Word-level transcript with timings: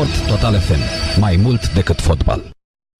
Sport 0.00 0.26
Total 0.26 0.60
FM. 0.60 0.80
Mai 1.20 1.36
mult 1.36 1.72
decât 1.72 2.00
fotbal. 2.00 2.50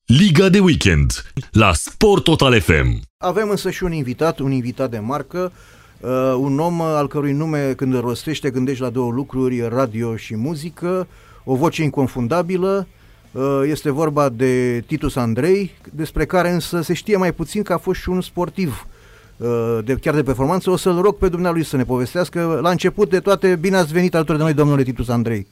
Liga 0.06 0.49
de 0.49 0.58
weekend 0.58 1.33
la 1.50 1.73
Sport 1.73 2.25
Total 2.25 2.61
FM. 2.61 3.00
Avem 3.19 3.50
însă 3.50 3.71
și 3.71 3.84
un 3.84 3.93
invitat, 3.93 4.38
un 4.38 4.50
invitat 4.50 4.91
de 4.91 4.98
marcă, 4.98 5.52
uh, 6.00 6.11
un 6.39 6.59
om 6.59 6.80
al 6.80 7.09
cărui 7.09 7.32
nume 7.32 7.73
când 7.73 7.95
îl 7.95 8.00
rostește 8.00 8.50
gândești 8.50 8.82
la 8.82 8.91
două 8.91 9.12
lucruri, 9.12 9.68
radio 9.68 10.16
și 10.16 10.36
muzică, 10.36 11.07
o 11.45 11.55
voce 11.55 11.82
inconfundabilă, 11.82 12.86
uh, 13.32 13.61
este 13.67 13.91
vorba 13.91 14.29
de 14.29 14.85
Titus 14.87 15.17
Andrei, 15.17 15.71
despre 15.93 16.25
care 16.25 16.51
însă 16.51 16.80
se 16.80 16.95
știe 16.95 17.17
mai 17.17 17.32
puțin 17.32 17.62
că 17.62 17.73
a 17.73 17.79
fost 17.79 18.01
și 18.01 18.09
un 18.09 18.21
sportiv 18.21 18.87
uh, 19.37 19.79
de, 19.85 19.95
chiar 19.95 20.14
de 20.14 20.23
performanță. 20.23 20.71
O 20.71 20.77
să-l 20.77 21.01
rog 21.01 21.17
pe 21.17 21.29
dumnealui 21.29 21.64
să 21.64 21.77
ne 21.77 21.85
povestească. 21.85 22.59
La 22.62 22.71
început 22.71 23.11
de 23.11 23.21
toate, 23.21 23.57
bine 23.57 23.77
ați 23.77 23.93
venit 23.93 24.14
alături 24.14 24.39
de 24.39 24.45
noi, 24.45 24.55
domnule 24.55 24.82
Titus 24.82 25.09
Andrei. 25.09 25.46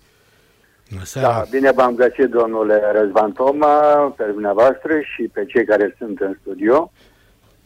Da, 1.20 1.42
bine 1.50 1.70
v-am 1.70 1.94
găsit, 1.94 2.30
domnule 2.30 2.80
Răzvan 2.92 3.32
Toma, 3.32 4.14
pe 4.16 4.24
dumneavoastră 4.24 5.00
și 5.00 5.22
pe 5.32 5.44
cei 5.44 5.64
care 5.64 5.94
sunt 5.98 6.20
în 6.20 6.36
studio. 6.40 6.92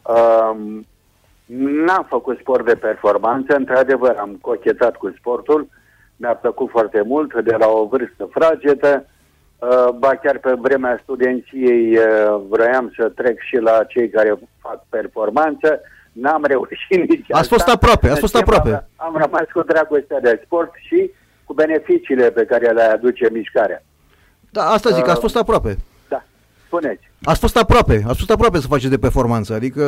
Um, 0.02 0.86
n-am 1.84 2.06
făcut 2.08 2.38
sport 2.38 2.64
de 2.64 2.74
performanță, 2.74 3.54
într-adevăr 3.56 4.16
am 4.18 4.38
cochetat 4.40 4.96
cu 4.96 5.14
sportul, 5.18 5.68
mi-a 6.16 6.34
plăcut 6.34 6.70
foarte 6.70 7.02
mult, 7.06 7.42
de 7.42 7.54
la 7.58 7.66
o 7.66 7.86
vârstă 7.86 8.28
fragedă, 8.30 9.06
uh, 9.58 9.88
ba 9.98 10.14
chiar 10.14 10.38
pe 10.38 10.52
vremea 10.58 11.00
studenției 11.02 11.96
uh, 11.96 12.40
vroiam 12.48 12.92
să 12.96 13.08
trec 13.08 13.40
și 13.40 13.56
la 13.56 13.84
cei 13.84 14.08
care 14.08 14.38
fac 14.60 14.84
performanță, 14.88 15.80
n-am 16.12 16.44
reușit 16.44 17.08
nici 17.10 17.26
Ați 17.30 17.48
fost 17.48 17.68
aproape, 17.68 18.08
ați 18.08 18.20
fost 18.20 18.36
aproape. 18.36 18.72
Am, 18.72 18.84
am 18.96 19.16
rămas 19.16 19.46
cu 19.52 19.62
dragostea 19.62 20.20
de 20.20 20.40
sport 20.44 20.70
și 20.74 21.10
cu 21.52 21.58
beneficiile 21.64 22.30
pe 22.30 22.44
care 22.44 22.70
le 22.72 22.82
aduce 22.82 23.28
mișcarea. 23.32 23.82
Da, 24.50 24.62
asta 24.64 24.90
zic, 24.90 25.08
ați 25.08 25.20
fost 25.20 25.36
aproape. 25.36 25.76
Da, 26.08 26.24
spuneți. 26.66 27.10
Ați 27.24 27.40
fost 27.40 27.56
aproape, 27.56 28.02
ați 28.06 28.18
fost 28.18 28.30
aproape 28.30 28.58
să 28.60 28.66
faceți 28.66 28.90
de 28.90 28.98
performanță, 28.98 29.54
adică 29.54 29.84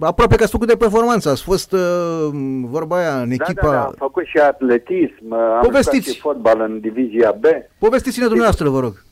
aproape 0.00 0.36
că 0.36 0.42
ați 0.42 0.52
făcut 0.52 0.68
de 0.68 0.76
performanță, 0.76 1.28
ați 1.30 1.42
fost 1.42 1.72
uh, 1.72 1.80
vorba 2.62 2.96
aia 2.98 3.20
în 3.20 3.30
echipa... 3.30 3.60
Da, 3.62 3.70
da, 3.70 3.72
da, 3.72 3.84
am 3.84 3.94
făcut 3.98 4.24
și 4.24 4.38
atletism, 4.38 5.32
am 5.32 5.60
Povestiți. 5.62 5.96
jucat 6.04 6.14
și 6.14 6.20
fotbal 6.20 6.60
în 6.60 6.80
divizia 6.80 7.32
B. 7.32 7.44
Povestiți-ne 7.78 8.24
dumneavoastră, 8.26 8.68
vă 8.68 8.80
rog. 8.80 9.02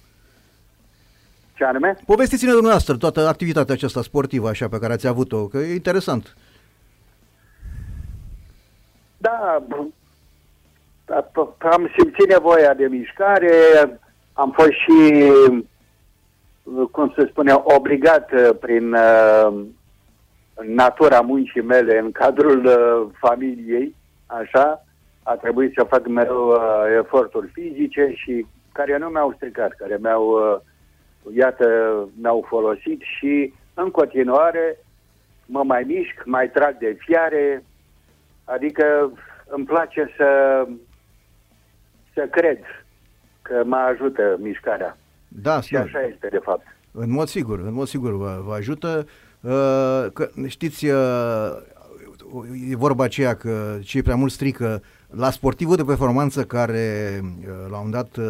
Ce 1.55 1.65
anume? 1.65 1.97
Povestiți-ne 2.07 2.51
dumneavoastră 2.53 2.97
toată 2.97 3.29
activitatea 3.29 3.75
aceasta 3.75 4.03
sportivă 4.03 4.49
așa 4.49 4.69
pe 4.69 4.79
care 4.79 4.93
ați 4.93 5.07
avut-o, 5.07 5.47
că 5.47 5.59
e 5.59 5.73
interesant. 5.75 6.37
Da, 9.19 9.65
b- 9.69 9.71
da, 9.71 9.77
p- 9.77 10.02
am 11.59 11.91
simțit 11.99 12.29
nevoia 12.29 12.75
de 12.75 12.87
mișcare, 12.87 13.51
am 14.33 14.51
fost 14.51 14.71
și, 14.71 15.33
cum 16.91 17.13
se 17.17 17.27
spune, 17.31 17.53
obligat 17.63 18.33
uh, 18.33 18.51
prin 18.61 18.93
uh, 18.93 19.65
natura 20.67 21.21
muncii 21.21 21.63
mele 21.63 21.99
în 21.99 22.13
cadrul 22.13 22.65
uh, 22.65 23.15
familiei, 23.21 23.95
așa, 24.27 24.85
a 25.23 25.35
trebuit 25.35 25.73
să 25.75 25.87
fac 25.89 26.07
mereu 26.07 26.49
uh, 26.49 26.59
eforturi 26.99 27.51
fizice 27.53 28.13
și 28.15 28.47
care 28.73 28.99
nu 28.99 29.07
mi-au 29.09 29.33
stricat, 29.37 29.73
care 29.73 29.99
mi-au, 30.01 30.29
uh, 30.29 30.61
iată, 31.35 31.69
mi-au 32.21 32.45
folosit 32.49 33.01
și 33.19 33.53
în 33.75 33.91
continuare 33.91 34.79
mă 35.47 35.63
mai 35.65 35.83
mișc, 35.87 36.23
mai 36.25 36.51
trag 36.51 36.79
de 36.79 36.97
fiare, 36.99 37.65
adică 38.45 39.13
îmi 39.47 39.65
place 39.65 40.13
să, 40.17 40.29
să 42.15 42.27
cred 42.31 42.59
că 43.43 43.63
mă 43.65 43.77
ajută 43.77 44.37
mișcarea. 44.41 44.99
Da, 45.29 45.61
Și 45.61 45.73
da. 45.73 45.81
așa 45.81 46.01
este, 46.01 46.29
de 46.31 46.41
fapt. 46.43 46.67
În 46.93 47.11
mod 47.11 47.29
sigur, 47.29 47.59
în 47.59 47.73
mod 47.73 47.87
sigur 47.87 48.17
vă, 48.17 48.43
vă 48.45 48.55
ajută. 48.55 49.07
Uh, 49.41 50.07
că, 50.13 50.29
știți, 50.47 50.87
uh, 50.87 50.97
e 52.71 52.77
vorba 52.77 53.05
aceea 53.05 53.35
că 53.35 53.79
cei 53.83 54.03
prea 54.03 54.17
mult 54.17 54.33
strică 54.33 54.83
la 55.11 55.31
sportivul 55.31 55.77
de 55.77 55.85
performanță 55.85 56.45
care 56.45 57.21
uh, 57.23 57.71
la 57.71 57.79
un 57.79 57.91
dat 57.91 58.17
uh, 58.17 58.25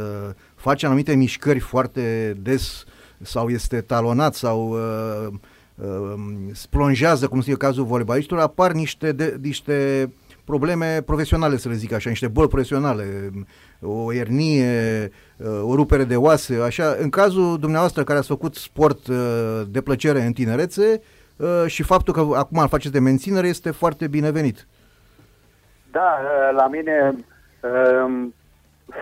face 0.55 0.87
anumite 0.87 1.15
mișcări 1.15 1.59
foarte 1.59 2.37
des 2.43 2.85
sau 3.21 3.49
este 3.49 3.81
talonat 3.81 4.35
sau 4.35 4.69
uh, 4.69 5.27
uh, 5.75 6.15
splonjează, 6.53 7.29
cum 7.29 7.43
e 7.47 7.53
cazul 7.53 7.85
voleibalistilor, 7.85 8.43
apar 8.43 8.73
niște, 8.73 9.13
de, 9.13 9.37
niște 9.43 10.09
probleme 10.45 11.03
profesionale, 11.07 11.57
să 11.57 11.69
le 11.69 11.75
zic 11.75 11.93
așa, 11.93 12.09
niște 12.09 12.29
boli 12.29 12.49
profesionale, 12.49 13.05
o 13.81 14.13
ernie, 14.13 15.11
o 15.63 15.75
rupere 15.75 16.05
de 16.05 16.17
oase, 16.17 16.61
așa. 16.65 16.97
În 16.99 17.11
cazul 17.11 17.59
dumneavoastră 17.59 18.05
care 18.05 18.19
ați 18.19 18.29
făcut 18.29 18.55
sport 18.55 19.07
uh, 19.07 19.17
de 19.69 19.81
plăcere 19.81 20.21
în 20.23 20.33
tinerețe 20.33 21.03
uh, 21.37 21.65
și 21.67 21.83
faptul 21.83 22.15
că 22.15 22.21
acum 22.21 22.59
îl 22.59 22.69
faceți 22.69 22.93
de 22.93 23.01
menținere 23.01 23.47
este 23.47 23.71
foarte 23.71 24.07
binevenit. 24.07 24.67
Da, 25.91 26.19
uh, 26.23 26.57
la 26.57 26.67
mine, 26.67 27.15
um, 28.05 28.35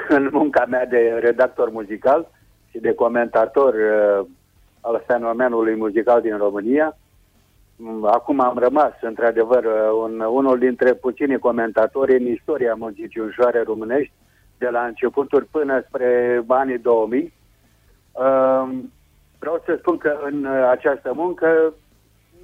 în 0.17 0.29
munca 0.33 0.65
mea 0.69 0.87
de 0.87 1.19
redactor 1.21 1.71
muzical 1.71 2.31
și 2.71 2.79
de 2.79 2.95
comentator 2.95 3.75
uh, 3.75 4.27
al 4.81 5.03
fenomenului 5.06 5.77
muzical 5.77 6.21
din 6.21 6.37
România, 6.37 6.87
m, 6.87 7.09
acum 8.05 8.41
am 8.41 8.59
rămas, 8.59 8.93
într-adevăr, 9.01 9.65
uh, 9.65 9.73
un, 10.03 10.21
unul 10.21 10.59
dintre 10.59 10.95
puțini 10.95 11.39
comentatori 11.39 12.17
în 12.17 12.27
istoria 12.27 12.75
muzicii 12.75 13.21
ușoare 13.21 13.63
românești, 13.63 14.13
de 14.59 14.69
la 14.69 14.85
începuturi 14.85 15.45
până 15.45 15.85
spre 15.89 16.43
anii 16.49 16.79
2000. 16.79 17.33
Um, 18.13 18.91
Vreau 19.41 19.63
să 19.65 19.77
spun 19.79 19.97
că 19.97 20.19
în 20.31 20.45
uh, 20.45 20.69
această 20.71 21.13
muncă 21.15 21.75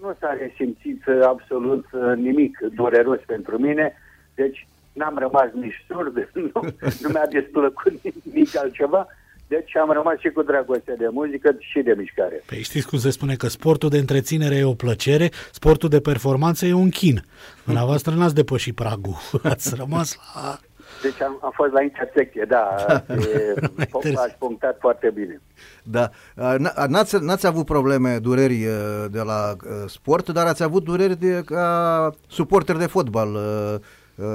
nu 0.01 0.17
s-a 0.21 0.37
resimțit 0.41 1.07
uh, 1.07 1.21
absolut 1.23 1.85
uh, 1.93 2.13
nimic 2.17 2.59
dureros 2.59 3.21
pentru 3.27 3.59
mine, 3.59 3.95
deci 4.35 4.67
n-am 4.93 5.19
rămas 5.19 5.49
nici 5.53 5.85
surd, 5.89 6.29
nu, 6.53 6.61
nu 7.01 7.09
mi-a 7.09 7.27
desplăcut 7.31 7.93
nimic 8.25 8.57
altceva, 8.57 9.07
deci 9.49 9.77
am 9.77 9.91
rămas 9.93 10.19
și 10.19 10.29
cu 10.29 10.43
dragoste 10.43 10.95
de 10.99 11.09
muzică 11.11 11.57
și 11.59 11.81
de 11.81 11.95
mișcare. 11.99 12.43
Păi 12.47 12.63
știți 12.63 12.87
cum 12.87 12.99
se 12.99 13.11
spune 13.11 13.35
că 13.35 13.49
sportul 13.49 13.89
de 13.89 13.99
întreținere 13.99 14.55
e 14.57 14.65
o 14.65 14.75
plăcere, 14.75 15.31
sportul 15.53 15.89
de 15.89 16.01
performanță 16.01 16.67
e 16.67 16.73
un 16.73 16.89
chin. 16.91 17.25
Dumneavoastră 17.65 18.15
n-ați 18.15 18.35
depășit 18.35 18.75
pragul, 18.75 19.17
ați 19.43 19.75
rămas 19.75 20.17
la... 20.35 20.59
Deci 21.03 21.23
am, 21.23 21.39
am 21.43 21.53
fost 21.55 21.73
la 21.73 21.83
intersecție, 21.83 22.45
da, 22.49 22.69
e, 23.09 23.55
Interesant. 23.79 24.17
ați 24.27 24.35
punctat 24.39 24.77
foarte 24.81 25.11
bine. 25.15 25.41
Da. 25.83 26.11
Uh, 26.37 26.55
n- 26.59 26.87
N-ați, 26.89 27.17
n-ați 27.25 27.47
avut 27.47 27.65
probleme, 27.67 28.19
dureri 28.19 28.67
uh, 28.67 29.05
de 29.11 29.21
la 29.21 29.51
uh, 29.65 29.71
sport, 29.87 30.29
dar 30.31 30.47
ați 30.47 30.63
avut 30.63 30.85
dureri 30.85 31.21
de, 31.21 31.43
ca 31.45 32.11
suporter 32.29 32.77
de 32.77 32.87
fotbal. 32.87 33.35
Uh, 33.35 33.75
uh, 34.15 34.27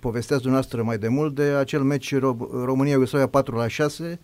Povesteați 0.00 0.42
dumneavoastră 0.42 0.82
mai 0.82 0.98
de 0.98 1.08
mult 1.08 1.34
de 1.34 1.42
acel 1.42 1.80
meci 1.82 2.14
Ro- 2.16 2.64
România-Iugoslavia 2.64 3.26
4 3.28 3.56
la 3.56 3.68
6, 3.68 4.20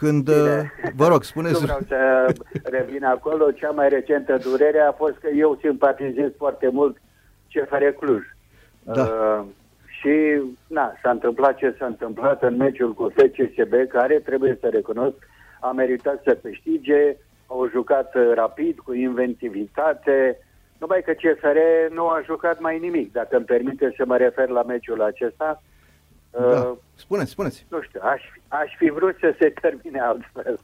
când, 0.00 0.28
uh, 0.28 0.34
Bine. 0.34 0.72
vă 0.96 1.06
rog, 1.06 1.18
Nu 1.18 1.30
spuneți... 1.32 1.62
vreau 1.62 1.78
să 1.88 2.32
revin 2.62 3.04
acolo. 3.04 3.50
Cea 3.50 3.70
mai 3.70 3.88
recentă 3.88 4.36
durere 4.36 4.80
a 4.80 4.92
fost 4.92 5.16
că 5.20 5.28
eu 5.28 5.58
simpatizez 5.60 6.30
foarte 6.36 6.68
mult 6.68 6.96
CFR 7.52 7.84
Cluj. 7.84 8.22
Da. 8.82 9.02
Uh, 9.02 9.44
și, 9.86 10.42
na, 10.66 10.92
s-a 11.02 11.10
întâmplat 11.10 11.56
ce 11.56 11.74
s-a 11.78 11.86
întâmplat 11.86 12.42
în 12.42 12.56
meciul 12.56 12.94
cu 12.94 13.12
FCSB, 13.16 13.72
care, 13.88 14.14
trebuie 14.18 14.58
să 14.60 14.68
recunosc, 14.68 15.16
a 15.60 15.70
meritat 15.70 16.22
să 16.24 16.38
câștige, 16.42 17.16
au 17.46 17.68
jucat 17.70 18.14
uh, 18.14 18.32
rapid, 18.34 18.78
cu 18.78 18.92
inventivitate, 18.92 20.38
numai 20.78 21.02
că 21.02 21.12
CFR 21.12 21.58
nu 21.94 22.06
a 22.08 22.22
jucat 22.24 22.60
mai 22.60 22.78
nimic. 22.78 23.12
Dacă 23.12 23.36
îmi 23.36 23.44
permite 23.44 23.94
să 23.96 24.04
mă 24.06 24.16
refer 24.16 24.48
la 24.48 24.62
meciul 24.62 25.02
acesta, 25.02 25.62
uh, 25.62 25.74
Da. 26.30 26.76
Spuneți, 26.94 27.30
spuneți. 27.30 27.66
nu 27.68 27.82
știu, 27.82 28.00
aș, 28.02 28.22
aș 28.48 28.70
fi 28.78 28.90
vrut 28.90 29.16
să 29.20 29.34
se 29.40 29.52
termine 29.60 30.00
altfel. 30.00 30.58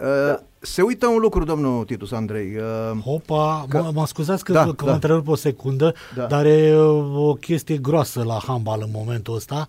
Uh, 0.00 0.38
Se 0.60 0.82
uită 0.82 1.06
un 1.06 1.18
lucru, 1.18 1.44
domnul 1.44 1.84
Titus 1.84 2.12
Andrei. 2.12 2.56
Uh, 2.56 3.02
Hopa, 3.04 3.66
Că- 3.68 3.80
mă, 3.82 3.90
mă 3.94 4.06
scuzați 4.06 4.44
că, 4.44 4.52
Da, 4.52 4.64
că 4.64 4.72
da. 4.76 4.84
mă 4.84 4.90
întrerup 4.92 5.28
o 5.28 5.34
secundă, 5.34 5.94
Da. 6.14 6.26
dar 6.26 6.44
e 6.46 6.76
uh, 6.78 7.16
o 7.28 7.34
chestie 7.34 7.76
groasă 7.76 8.22
la 8.24 8.38
handbal 8.46 8.80
în 8.82 8.90
momentul 8.92 9.34
ăsta. 9.34 9.68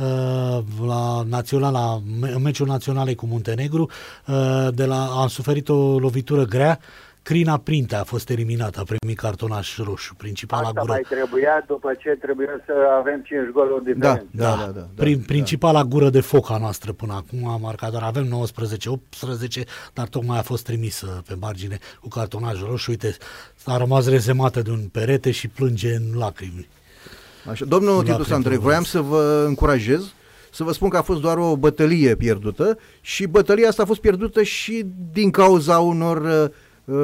Uh, 0.00 0.58
la 0.86 1.22
naționala, 1.28 2.00
în 2.20 2.42
meciul 2.42 2.66
naționalei 2.66 3.14
cu 3.14 3.26
Muntenegru, 3.26 3.90
uh, 4.26 4.68
de 4.74 4.84
la, 4.84 5.04
am 5.20 5.26
suferit 5.28 5.68
o 5.68 5.98
lovitură 5.98 6.44
grea, 6.44 6.78
Crina 7.28 7.58
Printea 7.58 8.00
a 8.00 8.04
fost 8.04 8.30
eliminată, 8.30 8.80
a 8.80 8.84
primit 8.96 9.18
cartonaș 9.18 9.76
roșu, 9.78 10.14
principala 10.14 10.66
Asta 10.66 10.80
gură. 10.80 10.92
mai 10.92 11.06
trebuia 11.08 11.64
după 11.66 11.94
ce 11.98 12.10
trebuia 12.10 12.60
să 12.66 12.72
avem 12.98 13.22
5 13.24 13.40
goluri 13.52 13.84
da, 13.84 13.92
diferență. 13.92 14.26
da, 14.30 14.50
da, 14.50 14.56
da, 14.56 14.70
da, 14.70 14.86
Prin, 14.94 15.16
da. 15.18 15.22
principala 15.26 15.84
gură 15.84 16.10
de 16.10 16.20
foc 16.20 16.50
a 16.50 16.58
noastră 16.58 16.92
până 16.92 17.12
acum 17.12 17.48
a 17.48 17.56
marcat, 17.56 17.90
doar 17.90 18.02
avem 18.02 18.26
19-18, 18.26 19.64
dar 19.92 20.08
tocmai 20.08 20.38
a 20.38 20.42
fost 20.42 20.64
trimisă 20.64 21.22
pe 21.28 21.34
margine 21.40 21.78
cu 22.00 22.08
cartonaj 22.08 22.62
roșu. 22.62 22.90
Uite, 22.90 23.16
a 23.64 23.76
rămas 23.76 24.08
rezemată 24.08 24.62
de 24.62 24.70
un 24.70 24.88
perete 24.92 25.30
și 25.30 25.48
plânge 25.48 25.94
în 25.94 26.18
lacrimi. 26.18 26.68
Așa. 27.50 27.64
Domnul 27.64 27.94
La 27.96 28.02
Titus 28.02 28.16
pentru 28.16 28.34
Andrei, 28.34 28.52
vârf. 28.52 28.64
voiam 28.64 28.84
să 28.84 29.00
vă 29.00 29.44
încurajez 29.46 30.12
să 30.50 30.64
vă 30.64 30.72
spun 30.72 30.88
că 30.88 30.96
a 30.96 31.02
fost 31.02 31.20
doar 31.20 31.38
o 31.38 31.56
bătălie 31.56 32.14
pierdută 32.14 32.78
și 33.00 33.26
bătălia 33.26 33.68
asta 33.68 33.82
a 33.82 33.86
fost 33.86 34.00
pierdută 34.00 34.42
și 34.42 34.86
din 35.12 35.30
cauza 35.30 35.78
unor 35.78 36.44
uh, 36.44 36.50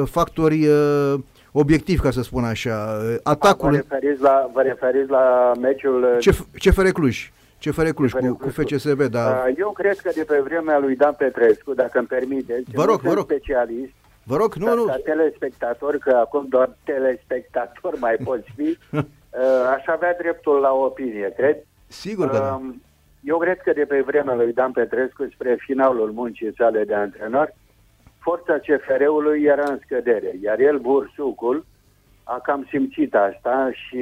factori 0.05 0.67
uh, 0.67 1.13
obiectivi, 1.51 2.01
ca 2.01 2.11
să 2.11 2.21
spun 2.21 2.43
așa. 2.43 3.01
Atacul... 3.23 3.69
Vă 3.69 3.75
referiți 3.75 4.21
la, 4.21 4.49
vă 4.53 4.61
referiți 4.61 5.09
la 5.09 5.51
meciul... 5.61 6.17
CFR 6.57 6.87
Cluj. 6.87 7.31
CFR 7.59 7.87
Cluj 7.87 8.11
CFR 8.11 8.25
cu, 8.25 8.35
cu 8.35 8.49
FCSB, 8.49 9.01
da. 9.01 9.45
Eu 9.57 9.71
cred 9.71 9.97
că 9.97 10.11
de 10.15 10.23
pe 10.23 10.41
vremea 10.43 10.79
lui 10.79 10.95
Dan 10.95 11.13
Petrescu, 11.17 11.73
dacă 11.73 11.97
îmi 11.97 12.07
permiteți, 12.07 12.69
vă 12.73 12.83
rog, 12.83 12.99
vă 12.99 13.13
rog. 13.13 13.23
specialist, 13.23 13.91
Vă 14.23 14.35
rog, 14.35 14.53
nu, 14.53 14.75
nu. 14.75 14.83
Ca 14.85 14.95
telespectator, 15.03 15.97
că 15.97 16.09
acum 16.09 16.45
doar 16.49 16.77
telespectator 16.83 17.99
mai 17.99 18.15
poți 18.23 18.47
fi, 18.55 18.77
aș 19.75 19.85
avea 19.85 20.15
dreptul 20.19 20.59
la 20.59 20.71
opinie, 20.71 21.33
cred. 21.37 21.57
Sigur 21.87 22.29
că 22.29 22.37
da. 22.37 22.53
Um, 22.53 22.81
eu 23.23 23.37
cred 23.37 23.57
că 23.57 23.71
de 23.73 23.85
pe 23.85 24.01
vremea 24.01 24.35
lui 24.35 24.53
Dan 24.53 24.71
Petrescu, 24.71 25.27
spre 25.33 25.55
finalul 25.59 26.11
muncii 26.11 26.53
sale 26.57 26.83
de 26.83 26.93
antrenor, 26.93 27.53
forța 28.23 28.57
CFR-ului 28.57 29.43
era 29.43 29.63
în 29.69 29.79
scădere, 29.83 30.31
iar 30.41 30.59
el, 30.59 30.77
Bursucul, 30.79 31.65
a 32.23 32.39
cam 32.39 32.65
simțit 32.69 33.15
asta 33.15 33.69
și 33.71 34.01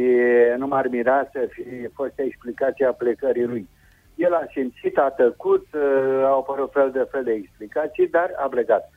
nu 0.57 0.68
m-ar 0.68 0.88
mira 0.88 1.29
să 1.31 1.47
fi 1.50 1.88
fost 1.94 2.19
explicația 2.19 2.91
plecării 2.91 3.45
lui. 3.45 3.68
El 4.15 4.33
a 4.33 4.45
simțit, 4.51 4.97
a 4.97 5.09
tăcut, 5.09 5.68
uh, 5.73 6.23
au 6.25 6.39
apărut 6.39 6.71
fel 6.71 6.91
de 6.91 7.07
fel 7.12 7.23
de 7.23 7.31
explicații, 7.31 8.07
dar 8.07 8.31
a 8.35 8.47
plecat. 8.47 8.91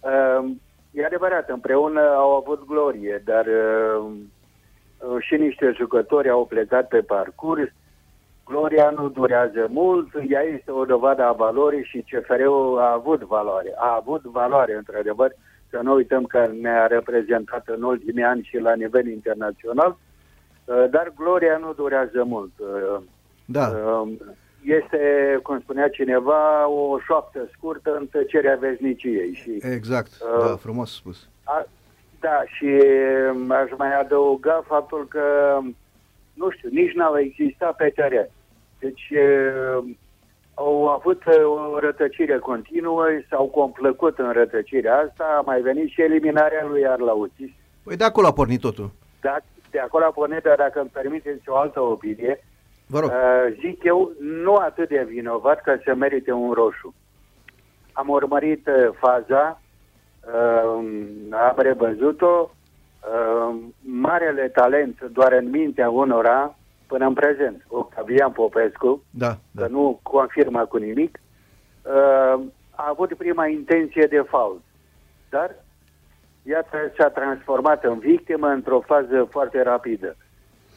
Uh, 0.00 0.50
e 0.90 1.04
adevărat, 1.04 1.48
împreună 1.48 2.00
au 2.00 2.36
avut 2.36 2.66
glorie, 2.66 3.22
dar 3.24 3.46
uh, 3.46 4.12
și 5.18 5.34
niște 5.34 5.72
jucători 5.76 6.28
au 6.30 6.46
plecat 6.46 6.88
pe 6.88 7.00
parcurs. 7.00 7.70
Gloria 8.44 8.90
nu 8.90 9.08
durează 9.08 9.66
mult, 9.70 10.08
ea 10.28 10.42
este 10.42 10.70
o 10.70 10.84
dovadă 10.84 11.22
a 11.22 11.32
valorii 11.32 11.84
și 11.84 12.04
CFR-ul 12.10 12.78
a 12.78 12.92
avut 12.92 13.22
valoare. 13.22 13.74
A 13.76 13.94
avut 13.94 14.22
valoare, 14.22 14.74
într-adevăr, 14.74 15.34
să 15.70 15.80
nu 15.82 15.94
uităm 15.94 16.24
că 16.24 16.50
ne-a 16.60 16.86
reprezentat 16.86 17.68
în 17.68 17.82
ultimii 17.82 18.22
ani 18.22 18.42
și 18.42 18.58
la 18.58 18.74
nivel 18.74 19.06
internațional, 19.06 19.96
uh, 20.64 20.84
dar 20.90 21.12
gloria 21.16 21.56
nu 21.56 21.72
durează 21.72 22.24
mult. 22.24 22.52
Uh, 22.58 23.02
da. 23.44 23.66
Uh, 23.68 24.08
este, 24.64 25.00
cum 25.42 25.60
spunea 25.60 25.88
cineva, 25.88 26.68
o 26.68 26.98
șoaptă 26.98 27.48
scurtă 27.52 27.96
în 27.98 28.06
tăcerea 28.06 28.56
vezniciei. 28.56 29.34
Și, 29.34 29.58
exact, 29.60 30.10
uh, 30.36 30.46
da, 30.46 30.56
frumos 30.56 30.94
spus. 30.94 31.28
A, 31.44 31.66
da, 32.20 32.42
și 32.46 32.66
aș 33.48 33.70
mai 33.78 34.00
adăuga 34.00 34.64
faptul 34.66 35.06
că, 35.08 35.58
nu 36.34 36.50
știu, 36.50 36.68
nici 36.72 36.92
n-au 36.92 37.18
existat 37.18 37.76
pe 37.76 37.92
teren. 37.94 38.28
Deci 38.78 39.12
au 40.54 40.88
avut 40.88 41.22
o 41.44 41.78
rătăcire 41.78 42.38
continuă, 42.38 43.04
s-au 43.28 43.46
complăcut 43.46 44.18
în 44.18 44.32
rătăcirea 44.32 44.96
asta, 44.96 45.24
a 45.38 45.40
mai 45.40 45.60
venit 45.60 45.88
și 45.88 46.02
eliminarea 46.02 46.66
lui 46.66 46.86
Arlautis. 46.86 47.50
Păi 47.84 47.96
de 47.96 48.04
acolo 48.04 48.26
a 48.26 48.32
pornit 48.32 48.60
totul. 48.60 48.90
Da, 49.20 49.36
de 49.70 49.78
acolo 49.78 50.04
a 50.04 50.10
pornit, 50.10 50.42
dar 50.42 50.56
dacă 50.56 50.80
îmi 50.80 50.90
permiteți 50.92 51.48
o 51.48 51.56
altă 51.56 51.80
opinie, 51.80 52.40
Vă 52.86 53.00
rog. 53.00 53.10
Uh, 53.10 53.56
zic 53.60 53.84
eu, 53.84 54.12
nu 54.20 54.54
atât 54.54 54.88
de 54.88 55.06
vinovat 55.08 55.60
ca 55.60 55.80
să 55.84 55.94
merite 55.94 56.32
un 56.32 56.52
roșu. 56.52 56.94
Am 57.92 58.08
urmărit 58.08 58.66
uh, 58.66 58.94
faza, 58.98 59.60
uh, 60.26 60.84
am 61.30 61.54
revăzut-o, 61.56 62.53
uh, 63.12 63.56
marele 63.80 64.48
talent 64.48 65.00
doar 65.12 65.32
în 65.32 65.50
mintea 65.50 65.90
unora, 65.90 66.56
până 66.86 67.06
în 67.06 67.12
prezent, 67.12 67.64
Octavian 67.68 68.30
Popescu, 68.30 69.02
da, 69.10 69.36
da. 69.50 69.62
că 69.62 69.68
nu 69.68 70.00
confirmă 70.02 70.66
cu 70.66 70.76
nimic, 70.76 71.20
uh, 71.82 72.40
a 72.70 72.88
avut 72.88 73.14
prima 73.14 73.46
intenție 73.46 74.06
de 74.06 74.24
fault. 74.28 74.60
Dar, 75.30 75.54
iată, 76.42 76.92
s-a 76.98 77.08
transformat 77.08 77.84
în 77.84 77.98
victimă 77.98 78.46
într-o 78.48 78.80
fază 78.80 79.26
foarte 79.30 79.62
rapidă. 79.62 80.16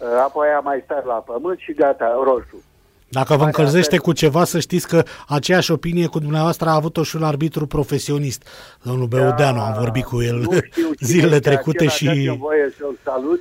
Uh, 0.02 0.08
apoi 0.24 0.48
a 0.48 0.60
mai 0.60 0.82
stat 0.84 1.06
la 1.06 1.14
pământ 1.14 1.60
și 1.60 1.74
gata, 1.74 2.20
roșu. 2.24 2.64
Dacă 3.09 3.36
vă 3.36 3.44
încălzește 3.44 3.98
cu 3.98 4.13
ceva, 4.13 4.44
să 4.44 4.59
știți 4.59 4.88
că 4.88 5.04
aceeași 5.27 5.71
opinie 5.71 6.07
cu 6.07 6.19
dumneavoastră 6.19 6.69
a 6.69 6.74
avut-o 6.74 7.04
și 7.04 7.15
un 7.15 7.24
arbitru 7.24 7.68
profesionist, 7.68 8.48
domnul 8.83 9.07
Beudeanu, 9.07 9.59
am 9.59 9.75
vorbit 9.80 10.04
cu 10.04 10.21
el 10.21 10.48
zilele 11.09 11.39
trecute 11.39 11.88
și... 11.88 12.36
voie 12.39 12.74
să-l 12.77 12.98
salut 13.04 13.39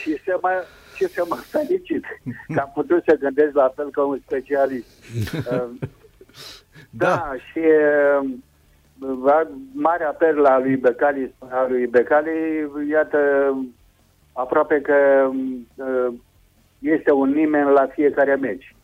și 0.00 0.16
să 0.24 0.38
mă, 0.42 0.64
și 0.94 1.06
să 1.06 1.24
mă 1.28 1.36
felicit 1.36 2.04
că 2.54 2.60
am 2.60 2.70
putut 2.74 3.02
să 3.06 3.16
gândesc 3.20 3.54
la 3.54 3.72
fel 3.76 3.90
ca 3.90 4.02
un 4.02 4.18
specialist. 4.26 4.86
da. 6.90 7.06
da, 7.06 7.32
și 7.50 7.58
uh, 7.58 8.28
mare 9.72 10.04
apel 10.04 10.36
la 10.36 10.58
lui 10.58 10.76
Becali, 10.76 11.34
a 11.38 11.66
lui 11.68 11.86
Becali, 11.86 12.30
iată, 12.90 13.18
aproape 14.32 14.80
că 14.80 14.94
uh, 15.74 16.14
este 16.78 17.12
un 17.12 17.30
nimeni 17.30 17.70
la 17.70 17.86
fiecare 17.94 18.34
meci. 18.34 18.74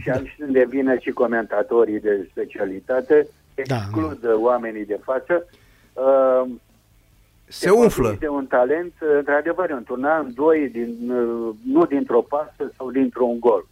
Și 0.00 0.10
aici 0.10 0.36
devine 0.48 0.98
și 1.00 1.10
comentatorii 1.10 2.00
de 2.00 2.28
specialitate, 2.30 3.28
da, 3.66 3.76
exclud 3.76 4.20
da. 4.20 4.34
oamenii 4.38 4.84
de 4.84 5.00
față. 5.02 5.48
Uh, 5.92 6.50
se 7.48 7.70
umflă. 7.70 8.10
Este 8.12 8.28
un 8.28 8.46
talent, 8.46 8.92
într-adevăr, 9.16 9.70
într-un 9.70 10.04
an, 10.04 10.34
doi, 10.34 10.68
din, 10.68 11.10
uh, 11.10 11.54
nu 11.64 11.86
dintr-o 11.86 12.22
pasă 12.22 12.72
sau 12.76 12.90
dintr-un 12.90 13.40
gol. 13.40 13.66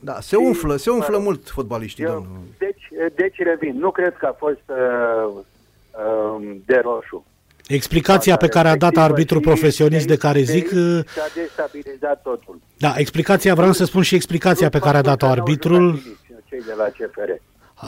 Da, 0.00 0.20
se 0.20 0.36
umflă, 0.36 0.76
se 0.76 0.90
umflă 0.90 1.16
eu, 1.16 1.22
mult 1.22 1.48
fotbaliștii, 1.48 2.04
eu, 2.04 2.12
domnul. 2.12 2.38
Deci, 2.58 2.88
deci 3.14 3.38
revin, 3.38 3.78
nu 3.78 3.90
cred 3.90 4.16
că 4.16 4.26
a 4.26 4.32
fost 4.32 4.62
uh, 4.66 5.34
uh, 5.34 6.56
de 6.66 6.76
roșu. 6.76 7.24
Explicația 7.66 8.36
pe 8.36 8.48
care 8.48 8.68
a 8.68 8.76
dat 8.76 8.96
arbitrul 8.96 9.40
profesionist 9.40 10.06
de 10.06 10.16
care 10.16 10.40
zic... 10.40 10.70
Uh, 10.74 11.00
s-a 11.14 11.28
destabilizat 11.34 12.22
totul. 12.22 12.60
Da, 12.78 12.94
explicația, 12.96 13.54
vreau 13.54 13.72
să 13.72 13.84
spun 13.84 14.02
și 14.02 14.14
explicația 14.14 14.68
pe 14.68 14.78
care 14.78 14.96
a 14.96 15.02
dat-o 15.02 15.26
arbitrul. 15.26 16.02
Cei 16.48 16.60
de 16.66 16.72
la 16.76 16.84
CFR. 16.84 17.30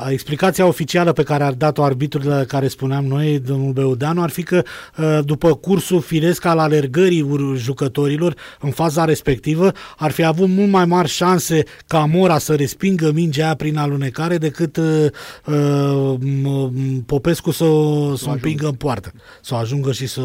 Explicația 0.09 0.67
oficială 0.67 1.13
pe 1.13 1.23
care 1.23 1.45
ar 1.45 1.53
dat-o 1.53 1.83
arbitrul 1.83 2.23
de 2.23 2.45
care 2.49 2.69
spuneam 2.69 3.05
noi, 3.05 3.39
domnul 3.39 3.73
Beudeanu, 3.73 4.23
ar 4.23 4.31
fi 4.31 4.43
că 4.43 4.63
uh, 4.97 5.19
după 5.25 5.55
cursul 5.55 6.01
firesc 6.01 6.45
al 6.45 6.59
alergării 6.59 7.55
jucătorilor 7.57 8.35
în 8.61 8.71
faza 8.71 9.05
respectivă, 9.05 9.73
ar 9.97 10.11
fi 10.11 10.25
avut 10.25 10.49
mult 10.49 10.71
mai 10.71 10.85
mari 10.85 11.09
șanse 11.09 11.63
ca 11.87 12.05
Mora 12.05 12.39
să 12.39 12.55
respingă 12.55 13.11
mingea 13.13 13.45
aia 13.45 13.55
prin 13.55 13.77
alunecare 13.77 14.39
decât 14.39 14.77
uh, 14.77 15.07
uh, 15.45 16.69
Popescu 17.07 17.51
să, 17.51 17.65
să 18.17 18.25
o 18.27 18.31
împingă 18.31 18.67
în 18.67 18.75
poartă, 18.75 19.13
să 19.43 19.55
o 19.55 19.57
ajungă 19.57 19.93
și 19.93 20.07
să, 20.07 20.23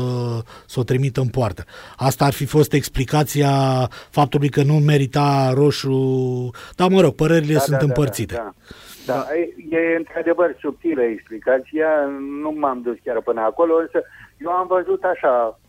să 0.66 0.80
o 0.80 0.84
trimită 0.84 1.22
în 1.22 1.28
poartă. 1.28 1.66
Asta 1.96 2.26
ar 2.26 2.34
fi 2.34 2.46
fost 2.46 2.74
explicația 2.74 3.90
faptului 4.10 4.50
că 4.50 4.64
nu 4.64 4.74
merita 4.74 5.52
roșu, 5.54 6.50
dar 6.76 6.90
mă 6.90 7.02
rog, 7.02 7.14
părerile 7.14 7.54
da, 7.54 7.60
sunt 7.60 7.78
da, 7.78 7.86
împărțite. 7.86 8.34
Da, 8.34 8.54
da. 8.56 8.76
Da, 9.06 9.14
da. 9.14 9.36
E, 9.36 9.54
e 9.70 9.96
într-adevăr 9.96 10.56
subtilă 10.60 11.02
explicația, 11.02 12.06
nu 12.42 12.52
m-am 12.52 12.82
dus 12.82 12.98
chiar 13.04 13.22
până 13.22 13.42
acolo, 13.42 13.76
însă 13.76 14.02
eu 14.38 14.50
am 14.50 14.68
văzut 14.68 15.04
așa, 15.04 15.60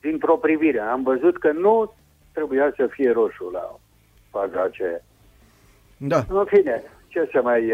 dintr-o 0.00 0.36
privire, 0.36 0.80
am 0.80 1.02
văzut 1.02 1.38
că 1.38 1.52
nu 1.52 1.94
trebuia 2.32 2.72
să 2.76 2.86
fie 2.86 3.10
roșu 3.10 3.50
la 3.52 3.78
faza 4.30 4.62
aceea. 4.62 5.00
Da. 5.96 6.24
În 6.28 6.44
fine, 6.44 6.82
ce 7.08 7.28
să 7.32 7.40
mai... 7.42 7.72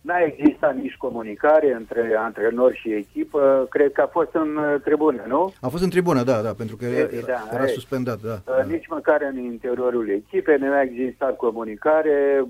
N-a 0.00 0.18
existat 0.18 0.76
nici 0.76 0.96
comunicare 0.96 1.74
între 1.74 2.16
antrenori 2.18 2.78
și 2.78 2.92
echipă. 2.92 3.66
Cred 3.70 3.92
că 3.92 4.00
a 4.00 4.06
fost 4.06 4.28
în 4.32 4.80
tribună, 4.84 5.22
nu? 5.26 5.52
A 5.60 5.68
fost 5.68 5.82
în 5.82 5.90
tribună, 5.90 6.22
da, 6.22 6.40
da, 6.40 6.52
pentru 6.52 6.76
că 6.76 6.84
era, 6.84 7.08
da, 7.26 7.56
era 7.56 7.66
suspendat, 7.66 8.20
da, 8.20 8.38
da. 8.44 8.62
Nici 8.62 8.88
măcar 8.88 9.22
în 9.32 9.38
interiorul 9.38 10.10
echipei 10.10 10.56
nu 10.58 10.72
a 10.72 10.82
existat 10.82 11.36
comunicare 11.36 12.44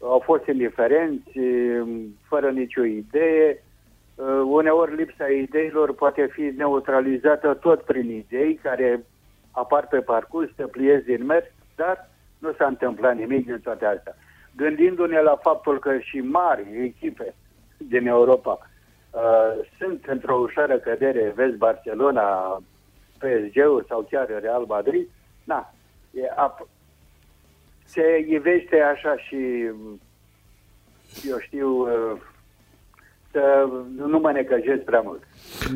au 0.00 0.18
fost 0.18 0.46
indiferenți, 0.46 1.30
fără 2.28 2.50
nicio 2.50 2.84
idee. 2.84 3.62
Uneori 4.44 4.96
lipsa 4.96 5.26
ideilor 5.28 5.94
poate 5.94 6.26
fi 6.32 6.42
neutralizată 6.56 7.54
tot 7.54 7.82
prin 7.82 8.10
idei 8.10 8.54
care 8.62 9.04
apar 9.50 9.86
pe 9.86 10.00
parcurs, 10.00 10.54
se 10.56 10.62
pliez 10.66 11.02
din 11.02 11.24
mers, 11.24 11.46
dar 11.76 12.08
nu 12.38 12.52
s-a 12.52 12.66
întâmplat 12.66 13.16
nimic 13.16 13.46
din 13.46 13.60
toate 13.62 13.84
astea. 13.84 14.16
Gândindu-ne 14.56 15.20
la 15.20 15.36
faptul 15.42 15.78
că 15.78 15.98
și 15.98 16.20
mari 16.20 16.66
echipe 16.82 17.34
din 17.76 18.06
Europa 18.06 18.58
uh, 19.10 19.66
sunt 19.78 20.04
într-o 20.06 20.34
ușoară 20.34 20.78
cădere, 20.78 21.32
vezi 21.34 21.56
Barcelona, 21.56 22.60
PSG-ul 23.18 23.84
sau 23.88 24.06
chiar 24.10 24.26
Real 24.40 24.64
Madrid, 24.68 25.08
na, 25.44 25.72
e 26.10 26.20
ap- 26.20 26.68
se 27.86 28.26
ivește 28.28 28.80
așa 28.94 29.16
și, 29.16 29.36
eu 31.28 31.38
știu, 31.38 31.68
uh, 31.68 32.20
să 33.36 33.68
nu 34.06 34.18
mă 34.18 34.32
necăjesc 34.32 34.82
prea 34.82 35.00
mult. 35.04 35.22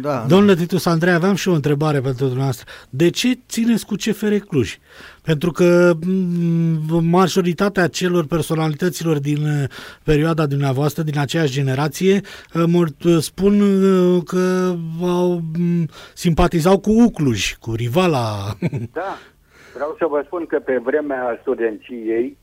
Da, 0.00 0.24
Domnule 0.28 0.54
Titus 0.54 0.86
Andrei, 0.86 1.12
aveam 1.12 1.34
și 1.34 1.48
o 1.48 1.52
întrebare 1.52 2.00
pentru 2.00 2.24
dumneavoastră. 2.24 2.66
De 2.90 3.10
ce 3.10 3.38
țineți 3.48 3.86
cu 3.86 3.94
CFR 3.94 4.34
Cluj? 4.34 4.78
Pentru 5.22 5.50
că 5.50 5.92
m, 6.06 7.04
majoritatea 7.04 7.88
celor 7.88 8.26
personalităților 8.26 9.18
din 9.18 9.44
uh, 9.44 9.68
perioada 10.02 10.46
dumneavoastră, 10.46 11.02
din 11.02 11.18
aceeași 11.18 11.52
generație, 11.52 12.20
uh, 12.54 12.64
mult 12.66 12.94
spun 13.20 13.60
uh, 13.60 14.22
că 14.24 14.74
au, 15.02 15.42
m, 15.58 15.88
simpatizau 16.14 16.78
cu 16.78 16.90
Ucluj, 16.90 17.54
cu 17.54 17.74
rivala. 17.74 18.56
Da, 18.92 19.18
vreau 19.74 19.94
să 19.98 20.06
vă 20.06 20.22
spun 20.24 20.46
că 20.46 20.58
pe 20.58 20.78
vremea 20.78 21.38
studenției 21.40 22.36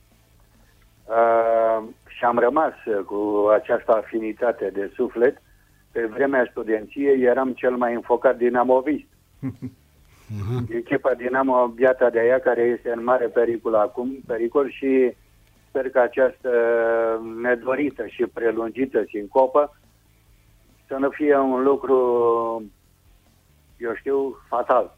uh, 1.06 1.88
și 2.08 2.24
am 2.24 2.40
rămas 2.40 2.74
cu 3.06 3.48
această 3.54 3.96
afinitate 3.96 4.70
de 4.74 4.92
suflet, 4.96 5.42
pe 5.92 6.06
vremea 6.06 6.48
studenției 6.50 7.22
eram 7.22 7.54
cel 7.54 7.76
mai 7.76 7.94
înfocat 7.94 8.38
dinamovist. 8.38 9.08
Echipa 10.80 11.14
Dinamo 11.14 11.68
Biata 11.68 12.10
de 12.10 12.20
aia, 12.20 12.40
care 12.40 12.62
este 12.62 12.92
în 12.96 13.04
mare 13.04 13.26
pericol 13.26 13.76
acum, 13.76 14.18
pericol 14.28 14.70
și 14.72 15.14
sper 15.70 15.90
că 15.90 16.00
această 16.00 16.52
nedorită 17.42 18.06
și 18.08 18.24
prelungită 18.34 19.04
sincopă 19.08 19.78
să 20.88 20.96
nu 21.00 21.10
fie 21.10 21.38
un 21.38 21.64
lucru, 21.64 21.98
eu 23.78 23.96
știu, 23.96 24.38
fatal. 24.48 24.98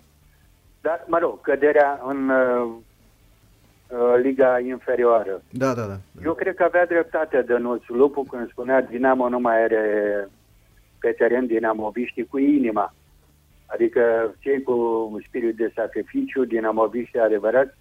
Dar, 0.82 1.06
mă 1.08 1.18
rog, 1.18 1.42
căderea 1.42 2.02
în 2.08 2.30
uh, 2.30 2.72
uh, 3.88 4.22
liga 4.22 4.60
inferioară. 4.60 5.42
da, 5.50 5.74
da, 5.74 5.86
da. 5.86 5.98
Eu 6.24 6.34
cred 6.34 6.56
că 6.56 6.64
avea 6.64 6.86
dreptate 6.86 7.42
Dănuț 7.42 7.84
Lupu 7.88 8.24
când 8.24 8.50
spunea 8.50 8.82
Dinamo 8.82 9.30
nu 9.30 9.40
mai 9.40 9.64
are 9.64 9.84
pe 11.00 11.12
teren 11.12 11.46
dinamoviștii 11.46 12.26
cu 12.26 12.38
inima. 12.38 12.94
Adică 13.66 14.34
cei 14.40 14.62
cu 14.62 14.76
spirit 15.28 15.56
de 15.56 15.72
sacrificiu, 15.76 16.44
dinamoviștii 16.44 17.20
adevărați, 17.20 17.74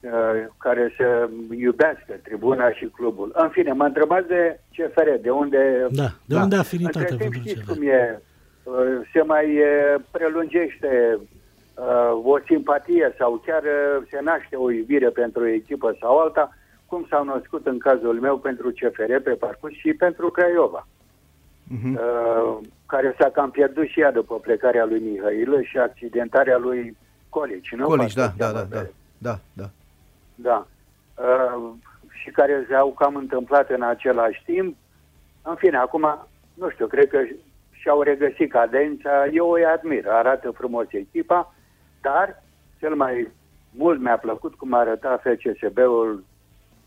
uh, 0.00 0.10
care 0.58 0.94
să 0.96 1.28
iubească 1.56 2.12
tribuna 2.22 2.70
și 2.70 2.84
clubul. 2.86 3.32
În 3.34 3.48
fine, 3.48 3.72
mă 3.72 3.84
întrebați 3.84 4.28
de 4.28 4.60
CFR, 4.76 5.08
de 5.20 5.30
unde... 5.30 5.86
Da, 5.90 6.08
de 6.24 6.34
unde 6.34 6.56
afinitatea 6.56 7.00
Între 7.10 7.16
timp 7.16 7.32
pentru 7.32 7.40
știți 7.40 7.60
CFR? 7.60 7.72
cum 7.72 7.88
e, 7.88 8.20
uh, 8.62 9.08
se 9.12 9.22
mai 9.22 9.58
uh, 9.58 10.00
prelungește 10.10 11.18
uh, 11.18 11.22
o 12.24 12.38
simpatie 12.46 13.14
sau 13.18 13.42
chiar 13.46 13.62
uh, 13.62 14.06
se 14.10 14.18
naște 14.22 14.56
o 14.56 14.70
iubire 14.70 15.08
pentru 15.08 15.42
o 15.42 15.46
echipă 15.46 15.96
sau 16.00 16.18
alta, 16.18 16.54
cum 16.86 17.06
s-au 17.10 17.24
născut 17.24 17.66
în 17.66 17.78
cazul 17.78 18.20
meu 18.20 18.38
pentru 18.38 18.70
CFR 18.70 19.14
pe 19.24 19.30
parcurs 19.30 19.74
și 19.74 19.92
pentru 19.94 20.30
Craiova, 20.30 20.86
Mhm. 21.68 21.94
uh, 21.94 22.56
care 22.86 23.14
s-a 23.18 23.30
cam 23.30 23.50
pierdut 23.50 23.86
și 23.86 24.00
ea 24.00 24.12
după 24.12 24.34
plecarea 24.38 24.84
lui 24.84 25.00
Mihailă 25.00 25.60
și 25.62 25.78
accidentarea 25.78 26.56
lui 26.58 26.96
Colici, 27.28 27.72
nu? 27.74 27.86
Colici, 27.86 28.12
da, 28.14 28.22
Parcă 28.22 28.36
da, 28.38 28.46
se 28.46 28.52
da, 28.52 28.58
cheamă 28.58 28.68
da, 28.70 28.78
pe- 28.80 28.92
da, 29.18 29.38
da. 29.52 29.68
da. 30.34 30.66
Uh, 31.24 31.70
și 32.22 32.30
care 32.30 32.66
s-au 32.70 32.92
cam 32.92 33.14
întâmplat 33.14 33.70
în 33.70 33.82
același 33.82 34.42
timp. 34.44 34.76
În 35.42 35.54
fine, 35.54 35.76
acum, 35.76 36.26
nu 36.54 36.70
știu, 36.70 36.86
cred 36.86 37.08
că 37.08 37.18
și-au 37.70 38.02
regăsit 38.02 38.50
cadența. 38.50 39.26
Eu 39.32 39.50
îi 39.50 39.64
admir, 39.64 40.08
arată 40.08 40.50
frumos 40.50 40.86
echipa, 40.90 41.54
dar 42.08 42.42
cel 42.80 42.94
mai 42.94 43.28
mult 43.70 44.00
mi-a 44.00 44.18
plăcut 44.18 44.54
cum 44.54 44.72
arăta 44.74 45.20
FCSB-ul 45.24 46.24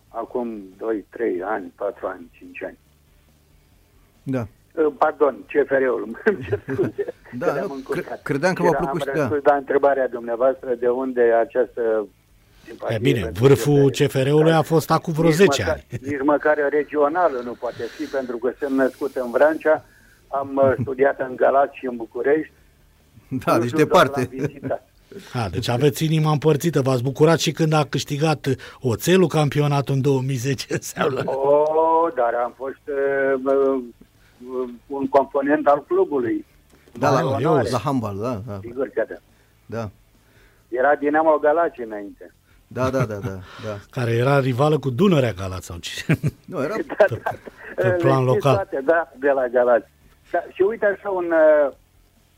acum 0.08 0.62
2, 0.78 1.06
3 1.10 1.42
ani, 1.44 1.74
4 1.76 2.08
ani, 2.08 2.30
5 2.32 2.64
ani. 2.64 2.78
Da. 4.24 4.48
Uh, 4.76 4.94
Pardon, 4.98 5.36
CFR-ul. 5.48 6.04
îmi 6.26 6.46
cer 6.50 6.60
scuze 6.72 7.06
Da, 7.40 7.46
că 7.46 7.54
le-am 7.54 7.68
nu, 7.68 7.74
încurcat. 7.74 8.04
cre- 8.06 8.20
credeam 8.24 8.54
că 8.54 8.62
v-a 8.62 8.68
Era- 8.70 8.78
plăcut 8.78 9.02
și- 9.02 9.08
Am 9.10 9.16
da. 9.16 9.22
răspuns 9.22 9.44
la 9.44 9.56
întrebarea 9.56 10.08
dumneavoastră 10.08 10.74
de 10.76 10.88
unde 10.88 11.22
această 11.22 12.08
simpatie 12.66 12.96
E 12.96 13.00
bine, 13.00 13.22
pentru 13.22 13.44
vârful 13.48 13.90
CFR. 13.92 14.04
CFR-ului 14.04 14.52
a 14.54 14.62
fost 14.62 14.92
acum 14.92 15.14
vreo 15.14 15.26
Nici 15.26 15.36
10 15.36 15.62
măcar, 15.64 15.76
ani. 15.92 16.02
Nici 16.12 16.22
măcar 16.24 16.56
regională 16.70 17.42
nu 17.44 17.52
poate 17.52 17.84
fi, 17.84 18.04
pentru 18.04 18.38
că 18.38 18.52
sunt 18.60 18.76
născut 18.78 19.16
în 19.16 19.32
Vrancea, 19.32 19.86
am 20.28 20.50
uh, 20.64 20.74
studiat 20.82 21.20
în 21.20 21.36
Galați 21.36 21.78
și 21.78 21.86
în 21.86 21.96
București. 21.96 22.54
Da, 23.46 23.54
Nu 23.54 23.60
deci 23.60 23.70
știu, 23.70 23.86
doar 23.86 24.08
departe. 24.08 24.30
L-am 25.10 25.18
vizitat. 25.20 25.46
A, 25.46 25.50
deci 25.50 25.68
aveți 25.68 26.06
inima 26.06 26.32
împărțită. 26.32 26.82
V-ați 26.82 27.04
bucurat 27.04 27.40
și 27.40 27.52
când 27.52 27.74
a 27.74 27.86
câștigat 27.86 28.48
Oțelul 28.82 29.28
campionatul 29.28 29.96
în 29.96 30.02
2010 30.02 30.74
înseamnă. 30.74 31.24
Oh, 32.02 32.14
dar 32.16 32.34
am 32.44 32.54
fost 32.58 32.82
uh, 32.88 33.54
uh, 33.54 33.84
uh, 34.52 34.70
un 34.88 35.08
component 35.08 35.68
al 35.68 35.84
clubului. 35.88 36.46
Da, 37.00 37.10
Mare 37.10 37.24
la, 37.24 37.30
onoare. 37.36 37.70
la 37.70 37.78
handball, 37.78 38.18
da, 38.22 38.42
da, 38.48 38.60
Sigur 38.62 38.88
că 38.88 39.04
da. 39.10 39.16
da. 39.66 39.90
Era 40.70 40.96
Dinamo 40.96 41.38
Galați 41.38 41.82
înainte. 41.82 42.34
Da, 42.68 42.90
da, 42.90 43.06
da, 43.06 43.16
da, 43.16 43.40
da. 43.66 43.78
Care 44.02 44.12
era 44.12 44.40
rivală 44.40 44.80
cu 44.80 44.90
Dunărea 44.90 45.32
Galați 45.32 45.66
sau 45.66 45.78
ce? 45.78 46.18
Nu, 46.46 46.64
era... 46.64 46.76
Da, 46.88 47.06
Pe- 47.08 47.22
da. 47.24 47.32
pe 47.76 47.88
Le 47.88 47.94
plan 47.94 48.14
știți 48.22 48.34
local. 48.34 48.54
Toate, 48.56 48.82
da, 48.86 49.12
de 49.20 49.30
la 49.30 49.48
Galați. 49.48 49.88
Da, 50.32 50.40
și 50.54 50.62
uite 50.62 50.86
așa, 50.86 51.10
un, 51.10 51.26
uh, 51.26 51.72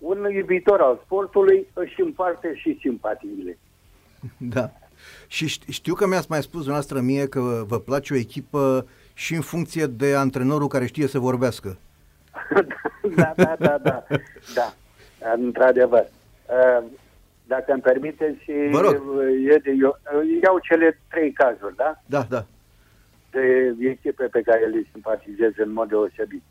un 0.02 0.28
iubitor 0.34 0.80
al 0.82 1.00
sportului 1.06 1.68
își 1.74 2.02
împarte 2.02 2.56
și 2.56 2.78
simpatiile. 2.82 3.58
Da. 4.38 4.70
Și 5.28 5.46
ști- 5.60 5.70
știu 5.70 5.94
că 5.94 6.08
mi-ați 6.08 6.28
mai 6.30 6.42
spus 6.42 6.60
dumneavoastră 6.64 7.00
mie 7.00 7.28
că 7.28 7.64
vă 7.68 7.80
place 7.80 8.14
o 8.14 8.18
echipă 8.18 8.88
și 9.14 9.34
în 9.36 9.42
funcție 9.42 9.86
de 9.86 10.16
antrenorul 10.16 10.68
care 10.68 10.86
știe 10.86 11.08
să 11.08 11.20
vorbească. 11.20 11.78
da, 13.16 13.34
da, 13.36 13.56
da, 13.60 13.78
da, 13.84 14.04
da, 14.56 14.74
într-adevăr. 15.36 16.06
Uh, 16.50 16.84
Dacă 17.48 17.72
îmi 17.72 17.82
permiteți, 17.82 18.44
Vă 18.72 18.80
rog. 18.80 18.94
uh, 18.94 19.54
Edi, 19.56 19.82
eu 19.82 20.00
uh, 20.16 20.40
iau 20.44 20.60
cele 20.60 21.00
trei 21.10 21.32
cazuri, 21.32 21.76
da? 21.76 22.02
Da, 22.06 22.26
da. 22.30 22.46
De 23.32 23.76
echipe 23.80 24.24
pe 24.24 24.42
care 24.42 24.66
le 24.66 24.86
simpatizez 24.92 25.52
în 25.58 25.72
mod 25.74 25.88
deosebit. 25.88 26.44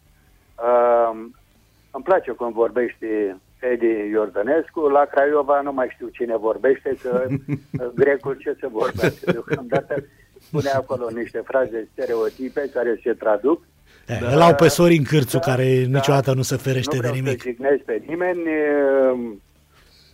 Uh, 1.90 1.96
îmi 1.96 2.04
place 2.04 2.30
cum 2.30 2.52
vorbește 2.52 3.36
Edi 3.60 4.10
Iordănescu. 4.10 4.80
La 4.80 5.04
Craiova 5.04 5.60
nu 5.60 5.72
mai 5.72 5.88
știu 5.94 6.08
cine 6.08 6.36
vorbește, 6.36 6.96
că 7.02 7.24
uh, 7.28 7.86
grecul 7.94 8.36
ce 8.38 8.56
să 8.60 8.68
vorbească. 8.70 9.30
Deocamdată 9.32 10.04
spune 10.40 10.68
acolo 10.70 11.08
niște 11.10 11.42
fraze 11.44 11.88
stereotipe 11.92 12.70
care 12.74 13.00
se 13.02 13.12
traduc. 13.12 13.62
Da. 14.06 14.32
Îl 14.34 14.40
au 14.40 14.54
pe 14.54 14.68
Sorin 14.68 15.02
Cârțu, 15.04 15.38
Da, 15.38 15.44
care 15.52 15.82
da. 15.82 15.96
niciodată 15.96 16.32
nu 16.34 16.42
se 16.42 16.56
ferește 16.56 16.94
nu 16.96 17.00
de 17.00 17.08
vreau 17.08 17.22
nimic. 17.24 17.42
să 17.42 17.48
jignesc 17.48 17.82
pe 17.82 18.02
nimeni. 18.06 18.40
uh, 18.40 19.18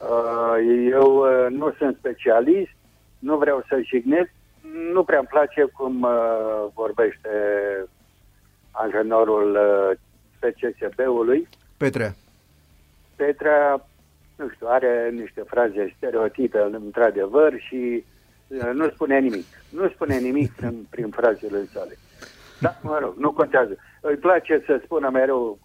uh, 0.00 0.88
Eu 0.90 1.16
uh, 1.16 1.47
nu 1.50 1.75
sunt 1.78 1.97
specialist, 1.99 2.71
nu 3.18 3.37
vreau 3.37 3.64
să 3.68 3.80
jignesc. 3.85 4.30
Nu 4.92 5.04
prea 5.04 5.18
îmi 5.18 5.26
place 5.30 5.62
cum 5.76 6.02
uh, 6.02 6.66
vorbește 6.75 7.28
antrenorul 8.71 9.50
uh, 9.54 9.97
PCSB-ului. 10.38 11.49
Petrea. 11.76 12.14
Petra, 13.16 13.87
nu 14.37 14.49
știu, 14.49 14.66
are 14.71 15.11
niște 15.12 15.42
fraze 15.47 15.95
stereotipe, 15.97 16.59
într-adevăr, 16.73 17.52
și 17.59 18.04
uh, 18.47 18.71
nu 18.75 18.88
spune 18.88 19.18
nimic. 19.18 19.47
Nu 19.71 19.88
spune 19.88 20.18
nimic 20.18 20.52
în, 20.61 20.75
prin 20.90 21.09
frazele 21.11 21.64
sale. 21.73 21.97
Da, 22.61 22.76
mă 22.83 22.99
rog, 23.00 23.14
nu 23.16 23.33
contează. 23.33 23.76
Îi 24.00 24.16
place 24.16 24.62
să 24.66 24.80
spună 24.85 25.11
mereu 25.11 25.59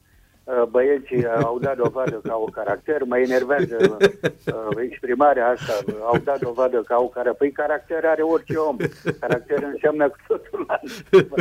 uh, 0.44 0.63
băieții 0.70 1.27
au 1.27 1.60
dat 1.60 1.77
dovadă 1.77 2.20
că 2.24 2.32
au 2.32 2.50
caracter, 2.53 3.03
mă 3.03 3.18
enervează 3.18 3.98
uh, 4.00 4.77
exprimarea 4.89 5.48
asta, 5.48 5.74
au 6.03 6.18
dat 6.18 6.39
dovadă 6.39 6.82
că 6.82 6.94
au 6.94 7.10
caracter. 7.10 7.34
Păi 7.38 7.51
caracter 7.51 8.06
are 8.06 8.22
orice 8.22 8.56
om. 8.56 8.77
Caracter 9.20 9.63
înseamnă 9.63 10.10
cu 10.10 10.18
totul 10.27 10.65
altceva. 10.68 11.36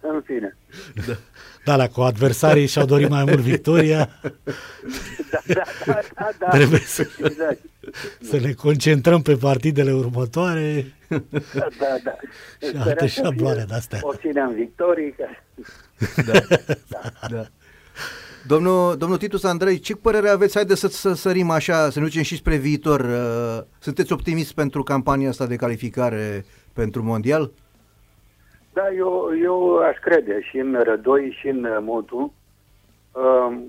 În 0.00 0.22
fine. 0.24 0.56
Da, 1.64 1.76
la 1.76 1.88
cu 1.88 2.00
adversarii 2.00 2.66
și-au 2.66 2.84
dorit 2.86 3.08
mai 3.08 3.24
mult 3.24 3.38
victoria. 3.40 4.08
Da, 5.30 5.40
da, 5.54 5.62
da, 5.86 6.00
da, 6.14 6.28
da. 6.38 6.48
Trebuie 6.48 6.80
să- 6.80 7.08
Exact. 7.24 7.58
Să 8.20 8.38
ne 8.38 8.52
concentrăm 8.52 9.22
pe 9.22 9.34
partidele 9.36 9.92
următoare. 9.92 10.94
Da, 11.08 11.18
da, 11.78 11.96
da. 12.04 12.10
Și 12.60 12.66
Sperăm 12.68 12.80
alte 12.80 13.08
să 13.08 13.20
șabloane 13.22 13.56
fie- 13.58 13.64
de-astea. 13.68 13.98
Obținem 14.02 14.52
victorii. 14.54 15.14
Că... 15.16 15.26
Da. 17.30 17.46
Domnul, 18.46 18.96
domnul 18.96 19.18
Titus 19.18 19.44
Andrei, 19.44 19.78
ce 19.78 19.94
părere 19.96 20.28
aveți? 20.28 20.54
Haideți 20.54 20.80
să, 20.80 20.86
să 20.88 21.12
sărim 21.14 21.50
așa, 21.50 21.90
să 21.90 21.98
ne 21.98 22.04
ducem 22.04 22.22
și 22.22 22.36
spre 22.36 22.56
viitor. 22.56 23.00
Uh, 23.00 23.64
Sunteți 23.78 24.12
optimist 24.12 24.52
pentru 24.52 24.82
campania 24.82 25.28
asta 25.28 25.46
de 25.46 25.56
calificare 25.56 26.44
pentru 26.72 27.02
Mondial? 27.02 27.50
Da, 28.78 28.90
eu, 28.96 29.30
eu 29.42 29.76
aș 29.78 29.96
crede 29.96 30.40
și 30.40 30.58
în 30.58 30.80
Rădoi 30.82 31.36
și 31.40 31.48
în 31.48 31.66
Mutu. 31.80 32.32
Um, 33.12 33.64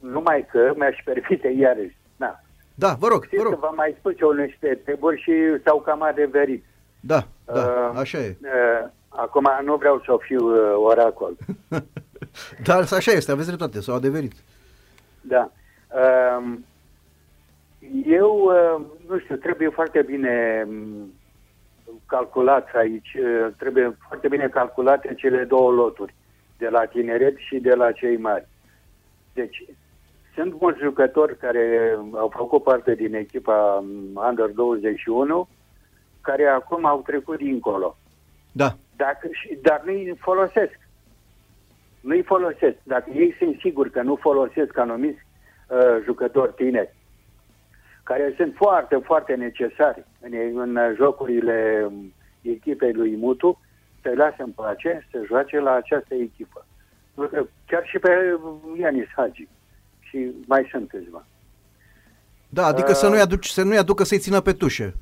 numai 0.00 0.46
că 0.50 0.72
mi-aș 0.76 0.96
permite 1.04 1.48
iarăși. 1.48 1.96
Na. 2.16 2.40
Da, 2.74 2.94
vă 2.98 3.06
rog, 3.08 3.18
vă 3.20 3.24
Știți 3.26 3.42
că 3.42 3.48
rog. 3.48 3.58
v-am 3.58 3.74
mai 3.76 3.94
spus 3.98 4.12
eu 4.20 4.30
niște 4.30 4.80
treburi 4.84 5.20
și 5.20 5.32
s-au 5.64 5.80
cam 5.80 6.02
adeverit. 6.02 6.64
Da, 7.00 7.26
da, 7.44 7.60
Uh, 7.92 7.98
așa 7.98 8.18
e. 8.18 8.36
Uh, 8.42 8.88
acum 9.08 9.48
nu 9.64 9.76
vreau 9.76 10.02
să 10.04 10.16
fiu 10.20 10.46
uh, 10.46 10.72
oracol. 10.76 11.36
Dar 12.66 12.80
așa 12.92 13.10
este, 13.12 13.32
aveți 13.32 13.46
dreptate, 13.46 13.80
s-au 13.80 13.94
adeverit. 13.94 14.32
Da. 15.20 15.50
Um, 16.38 16.64
Eu, 18.06 18.40
uh, 18.44 18.84
nu 19.08 19.18
știu, 19.18 19.36
trebuie 19.36 19.68
foarte 19.68 20.02
bine 20.02 20.64
um, 20.68 21.12
calculat 22.16 22.68
aici, 22.74 23.12
uh, 23.14 23.46
trebuie 23.58 23.96
foarte 24.08 24.28
bine 24.28 24.48
calculate 24.48 25.14
cele 25.14 25.44
două 25.44 25.70
loturi, 25.70 26.14
de 26.58 26.68
la 26.68 26.84
tineret 26.84 27.36
și 27.36 27.56
de 27.58 27.74
la 27.74 27.92
cei 27.92 28.16
mari. 28.16 28.46
Deci, 29.32 29.64
sunt 30.34 30.60
mulți 30.60 30.80
jucători 30.80 31.36
care 31.36 31.98
au 32.14 32.28
făcut 32.36 32.62
parte 32.62 32.94
din 32.94 33.14
echipa 33.14 33.84
um, 33.84 34.20
Under 34.28 34.48
21, 34.48 35.48
care 36.20 36.46
acum 36.46 36.84
au 36.86 37.02
trecut 37.06 37.36
dincolo. 37.36 37.96
Da. 38.52 38.76
Dacă, 38.96 39.28
și- 39.30 39.58
dar 39.62 39.82
nu-i 39.84 40.16
folosesc. 40.20 40.78
Nu-i 42.00 42.22
folosesc. 42.22 42.76
Dacă 42.82 43.10
ei 43.14 43.34
sunt 43.38 43.58
siguri 43.60 43.90
că 43.90 44.02
nu 44.02 44.14
folosesc 44.16 44.78
anumiți 44.78 45.18
uh, 45.68 46.02
jucători 46.04 46.54
tineri, 46.54 46.94
care 48.02 48.34
sunt 48.36 48.54
foarte, 48.56 48.96
foarte 49.04 49.34
necesari 49.34 50.04
în, 50.20 50.32
în 50.58 50.94
jocurile 50.94 51.82
um, 51.86 52.12
echipei 52.40 52.92
lui 52.92 53.16
Mutu, 53.16 53.60
să 54.02 54.12
lasă 54.16 54.36
în 54.38 54.50
pace 54.50 55.06
să 55.10 55.22
joace 55.26 55.58
la 55.58 55.72
această 55.72 56.14
echipă. 56.14 56.66
Pentru 57.14 57.36
că 57.36 57.46
Chiar 57.66 57.86
și 57.86 57.98
pe 57.98 58.38
Ianis 58.80 59.08
Hagi. 59.16 59.48
Și 60.00 60.30
mai 60.46 60.68
sunt 60.70 60.88
câțiva. 60.88 61.26
Da, 62.48 62.66
adică 62.66 62.90
Uh, 62.90 62.96
să 62.96 63.08
nu-i, 63.08 63.20
aduci, 63.20 63.46
să 63.46 63.62
nu-i 63.62 63.76
aducă 63.76 64.04
să-i 64.04 64.18
țină 64.18 64.40
pe 64.40 64.52
tușă. 64.52 64.94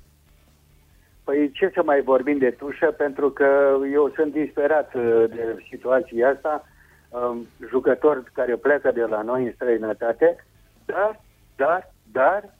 Păi 1.24 1.50
ce 1.52 1.70
să 1.74 1.82
mai 1.84 2.02
vorbim 2.02 2.38
de 2.38 2.50
tușă, 2.50 2.86
pentru 2.86 3.30
că 3.30 3.78
eu 3.92 4.12
sunt 4.14 4.32
disperat 4.32 4.94
uh, 4.94 5.24
de 5.28 5.64
situația 5.70 6.28
asta, 6.28 6.64
um, 7.08 7.46
jucători 7.68 8.22
care 8.32 8.56
pleacă 8.56 8.90
de 8.90 9.04
la 9.04 9.22
noi 9.22 9.44
în 9.44 9.52
străinătate, 9.54 10.44
dar, 10.84 11.20
dar, 11.56 11.92
dar, 12.12 12.54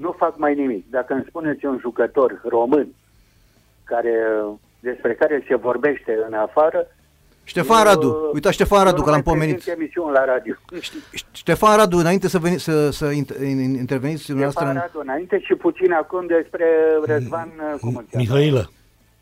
nu 0.00 0.14
fac 0.18 0.38
mai 0.38 0.54
nimic. 0.54 0.90
Dacă 0.90 1.12
îmi 1.12 1.24
spuneți 1.28 1.64
un 1.64 1.78
jucător 1.80 2.40
român 2.48 2.86
care, 3.84 4.14
despre 4.80 5.14
care 5.14 5.44
se 5.48 5.54
vorbește 5.56 6.18
în 6.28 6.34
afară, 6.34 6.86
Ștefan 7.44 7.78
eu- 7.78 7.84
Radu, 7.84 8.30
uita 8.34 8.50
Ștefan 8.50 8.84
Radu, 8.84 8.96
eu 8.96 9.02
că 9.04 9.08
nu 9.10 9.14
l-am 9.16 9.22
mai 9.24 9.32
pomenit. 9.34 9.54
prezint 9.54 9.76
emisiuni 9.78 10.12
la 10.12 10.24
radio. 10.24 10.54
Ștefan 11.32 11.76
Radu, 11.76 11.96
înainte 11.96 12.28
să, 12.28 12.38
veni, 12.38 12.58
să, 12.58 12.90
să 12.90 13.06
int- 13.10 13.36
in- 13.42 13.76
interveniți 13.84 14.26
dumneavoastră... 14.26 14.64
Ștefan 14.64 14.68
în- 14.84 14.90
Radu, 14.92 14.98
înainte 15.08 15.40
și 15.40 15.54
puțin 15.54 15.92
acum 15.92 16.26
despre 16.26 16.66
Răzvan, 17.04 17.48
uh, 17.72 17.78
cum 17.80 17.88
îl 17.88 17.94
cheamă? 18.10 18.24
Mihailă. 18.24 18.70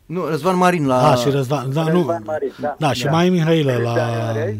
Nu, 0.05 0.25
Răzvan 0.25 0.57
Marin 0.57 0.87
la... 0.87 1.09
A, 1.11 1.15
și 1.15 1.29
Răzvan, 1.29 1.73
da, 1.73 1.83
nu. 1.83 1.89
Răzvan 1.97 2.23
Marin, 2.25 2.51
da. 2.59 2.75
Da, 2.79 2.93
și 2.93 3.03
Da. 3.03 3.11
mai 3.11 3.29
Mihailă 3.29 3.77
la... 3.83 3.93
Da, 3.95 4.27
are. 4.29 4.55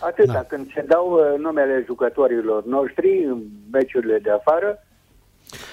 Atâta, 0.00 0.32
Da. 0.32 0.38
când 0.48 0.72
se 0.74 0.84
dau 0.88 1.12
uh, 1.12 1.38
numele 1.38 1.82
jucătorilor 1.86 2.64
noștri 2.64 3.24
în 3.24 3.38
meciurile 3.72 4.18
de 4.22 4.30
afară, 4.30 4.84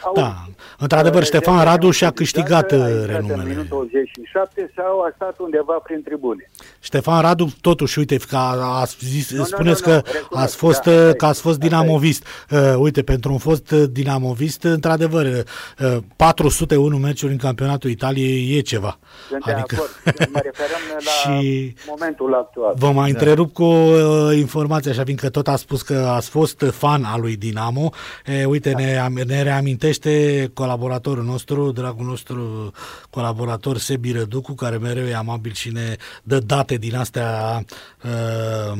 au, 0.03 0.13
Da, 0.15 0.35
într-adevăr, 0.77 1.19
uh, 1.21 1.25
Ștefan 1.27 1.57
de- 1.57 1.63
Radu 1.63 1.91
și-a 1.91 2.07
a 2.07 2.11
câștigat, 2.11 2.71
intrat 2.71 2.89
uh, 2.89 2.95
în 2.99 3.05
renumele. 3.05 3.43
minutul 3.49 3.77
87 3.77 4.71
sau 4.75 4.99
a 5.01 5.11
stat 5.15 5.35
undeva 5.39 5.73
prin 5.73 6.01
tribune. 6.03 6.49
Ștefan 6.79 7.21
Radu, 7.21 7.49
totuși, 7.61 7.99
uite, 7.99 8.17
că 8.17 8.35
a, 8.35 8.79
a 8.81 8.85
zis, 8.99 9.31
Nu, 9.31 9.37
nu, 9.37 9.43
spuneți 9.43 9.81
nu, 9.85 9.93
nu, 9.93 9.99
că 10.01 10.09
recunosc, 10.11 10.45
ați 10.45 10.55
fost, 10.55 10.81
da, 10.83 10.91
asta 10.91 11.07
uh, 11.09 11.15
că 11.15 11.25
ați 11.25 11.39
e, 11.39 11.41
fost 11.41 11.55
asta 11.61 11.65
e. 11.65 11.69
dinamovist. 11.69 12.23
Uh, 12.51 12.73
uite, 12.77 13.01
pentru 13.03 13.31
un 13.31 13.37
fost 13.37 13.71
uh, 13.71 13.83
dinamovist, 13.91 14.63
într-adevăr, 14.63 15.25
uh, 15.25 15.97
401 16.15 16.97
meciuri 16.97 17.31
în 17.31 17.37
campionatul 17.37 17.89
Italiei 17.89 18.57
e 18.57 18.61
ceva. 18.61 18.99
Sunt 19.29 19.45
de 19.45 19.51
Adică, 19.51 19.75
acord. 19.75 19.89
Mă 20.31 20.39
referăm 20.43 20.79
la 21.05 21.11
Și- 21.41 21.73
momentul 21.87 22.33
actual. 22.33 22.73
Vă 22.77 22.91
mai 22.91 23.09
întrerup 23.09 23.53
cu 23.53 23.63
o 23.63 23.75
uh, 23.75 24.37
informație, 24.37 24.91
așa 24.91 25.03
fiindcă 25.03 25.29
tot 25.29 25.47
ați 25.47 25.61
spus 25.61 25.81
că 25.81 25.93
ați 26.15 26.29
fost 26.29 26.63
fan 26.71 27.03
al 27.03 27.21
lui 27.21 27.35
Dinamo. 27.35 27.89
E, 28.25 28.45
uite, 28.45 28.71
ne, 28.71 28.97
am- 28.97 29.21
ne 29.27 29.41
reamintește 29.69 30.51
colaboratorul 30.53 31.23
nostru, 31.23 31.71
dragul 31.71 32.05
nostru 32.05 32.71
colaborator 33.09 33.77
Sebi 33.77 34.11
Răducu, 34.11 34.53
care 34.53 34.77
mereu 34.77 35.05
e 35.05 35.15
amabil 35.15 35.51
și 35.53 35.71
ne 35.71 35.95
dă 36.23 36.39
date 36.39 36.75
din 36.75 36.95
astea 36.95 37.63
uh, 38.03 38.79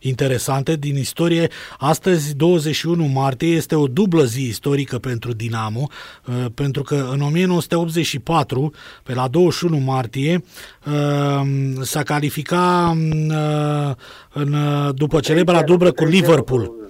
interesante 0.00 0.76
din 0.76 0.96
istorie. 0.96 1.48
Astăzi, 1.78 2.34
21 2.34 3.04
martie, 3.04 3.48
este 3.48 3.74
o 3.74 3.86
dublă 3.86 4.24
zi 4.24 4.46
istorică 4.46 4.98
pentru 4.98 5.32
Dinamo, 5.32 5.88
uh, 6.26 6.46
pentru 6.54 6.82
că 6.82 7.08
în 7.10 7.20
1984, 7.20 8.72
pe 9.02 9.14
la 9.14 9.28
21 9.28 9.76
martie, 9.76 10.44
uh, 10.86 11.42
s-a 11.80 12.02
calificat 12.02 12.94
uh, 12.94 13.94
în, 14.32 14.52
uh, 14.52 14.94
după 14.94 15.20
celebra 15.20 15.62
dublă 15.62 15.92
cu 15.92 16.04
Liverpool. 16.04 16.81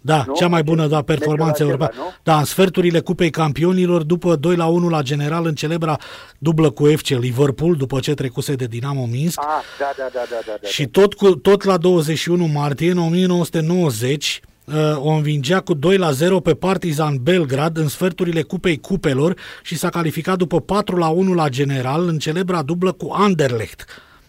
Da, 0.00 0.24
Nu? 0.26 0.34
cea 0.34 0.48
mai 0.48 0.62
bună 0.62 0.80
da, 0.86 0.96
Meciul 0.96 1.02
performanță 1.04 1.62
acela, 1.62 1.68
europeană. 1.68 1.94
nu? 1.96 2.12
Da, 2.22 2.38
în 2.38 2.44
sferturile 2.44 3.00
Cupei 3.00 3.30
Campionilor, 3.30 4.02
după 4.02 4.36
2 4.36 4.56
la 4.56 4.66
1 4.66 4.88
la 4.88 5.02
general, 5.02 5.46
în 5.46 5.54
celebra 5.54 5.98
dublă 6.38 6.70
cu 6.70 6.84
FC 6.86 7.06
Liverpool, 7.08 7.74
după 7.74 8.00
ce 8.00 8.14
trecuse 8.14 8.54
de 8.54 8.64
Dinamo 8.64 9.06
Minsk. 9.06 9.40
Ah, 9.40 9.46
da, 9.78 9.90
da, 9.96 10.08
da, 10.12 10.20
da, 10.30 10.36
da, 10.46 10.52
da. 10.62 10.68
Și 10.68 10.86
tot, 10.86 11.14
cu, 11.14 11.34
tot 11.36 11.62
la 11.64 11.76
21 11.76 12.46
martie, 12.46 12.90
în 12.90 12.98
1990, 12.98 14.40
uh, 14.64 14.74
o 14.96 15.08
învingea 15.08 15.60
cu 15.60 15.74
2 15.74 15.96
la 15.96 16.10
0 16.10 16.40
pe 16.40 16.54
Partizan 16.54 17.16
Belgrad 17.22 17.76
în 17.76 17.88
sferturile 17.88 18.42
Cupei 18.42 18.80
Cupelor 18.80 19.34
și 19.62 19.76
s-a 19.76 19.88
calificat 19.88 20.36
după 20.36 20.60
4 20.60 20.96
la 20.96 21.08
1 21.08 21.34
la 21.34 21.48
general 21.48 22.08
în 22.08 22.18
celebra 22.18 22.62
dublă 22.62 22.92
cu 22.92 23.10
Anderlecht 23.12 23.84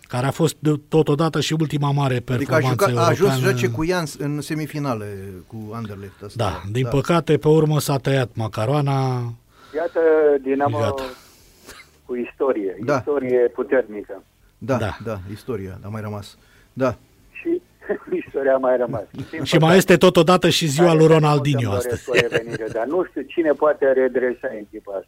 care 0.10 0.26
a 0.26 0.32
fost 0.32 0.56
de- 0.60 0.80
totodată 0.88 1.40
și 1.40 1.54
ultima 1.60 1.92
mare 1.92 2.14
Adică 2.16 2.32
a, 2.34 2.36
performanță 2.38 2.86
jucat, 2.90 3.04
a 3.04 3.08
ajuns 3.08 3.18
să 3.18 3.36
europeană. 3.36 3.58
joace 3.60 3.76
cu 3.76 3.84
Jans 3.86 4.16
în 4.20 4.42
semifinale 4.42 5.06
cu 5.48 5.58
Anderlecht. 5.74 6.22
Asta. 6.26 6.44
Da, 6.44 6.62
din 6.72 6.88
păcate, 6.90 7.38
pe 7.38 7.48
urmă 7.48 7.80
s-a 7.80 7.98
tăiat 7.98 8.30
macaroana. 8.34 9.18
Iată 9.76 10.00
Dinamo 10.42 10.78
Gata. 10.80 11.04
cu 12.06 12.16
istorie, 12.16 12.78
Da. 12.86 12.96
istorie 12.96 13.40
puternică. 13.56 14.24
Da, 14.58 14.76
Da. 14.78 14.86
da, 14.86 14.98
da, 15.06 15.20
istoria 15.32 15.80
a 15.84 15.88
mai 15.88 16.02
rămas. 16.02 16.38
Da. 16.74 16.96
Și 17.32 17.62
istoria 18.26 18.54
a 18.54 18.58
mai 18.58 18.78
rămas. 18.78 19.04
Din 19.32 19.44
Și 19.44 19.58
mai 19.58 19.78
este 19.78 19.98
totodată 19.98 20.50
și 20.50 20.66
ziua 20.68 20.94
lui 20.94 21.08
Ronaldinho 21.08 21.72
astăzi. 21.72 22.12
astăzi. 22.12 22.74
Dar 22.74 22.86
nu 22.86 23.06
știu 23.10 23.22
cine 23.22 23.52
poate 23.52 23.86
redresa 23.86 24.48
echipa 24.60 24.92
asta. 24.94 25.08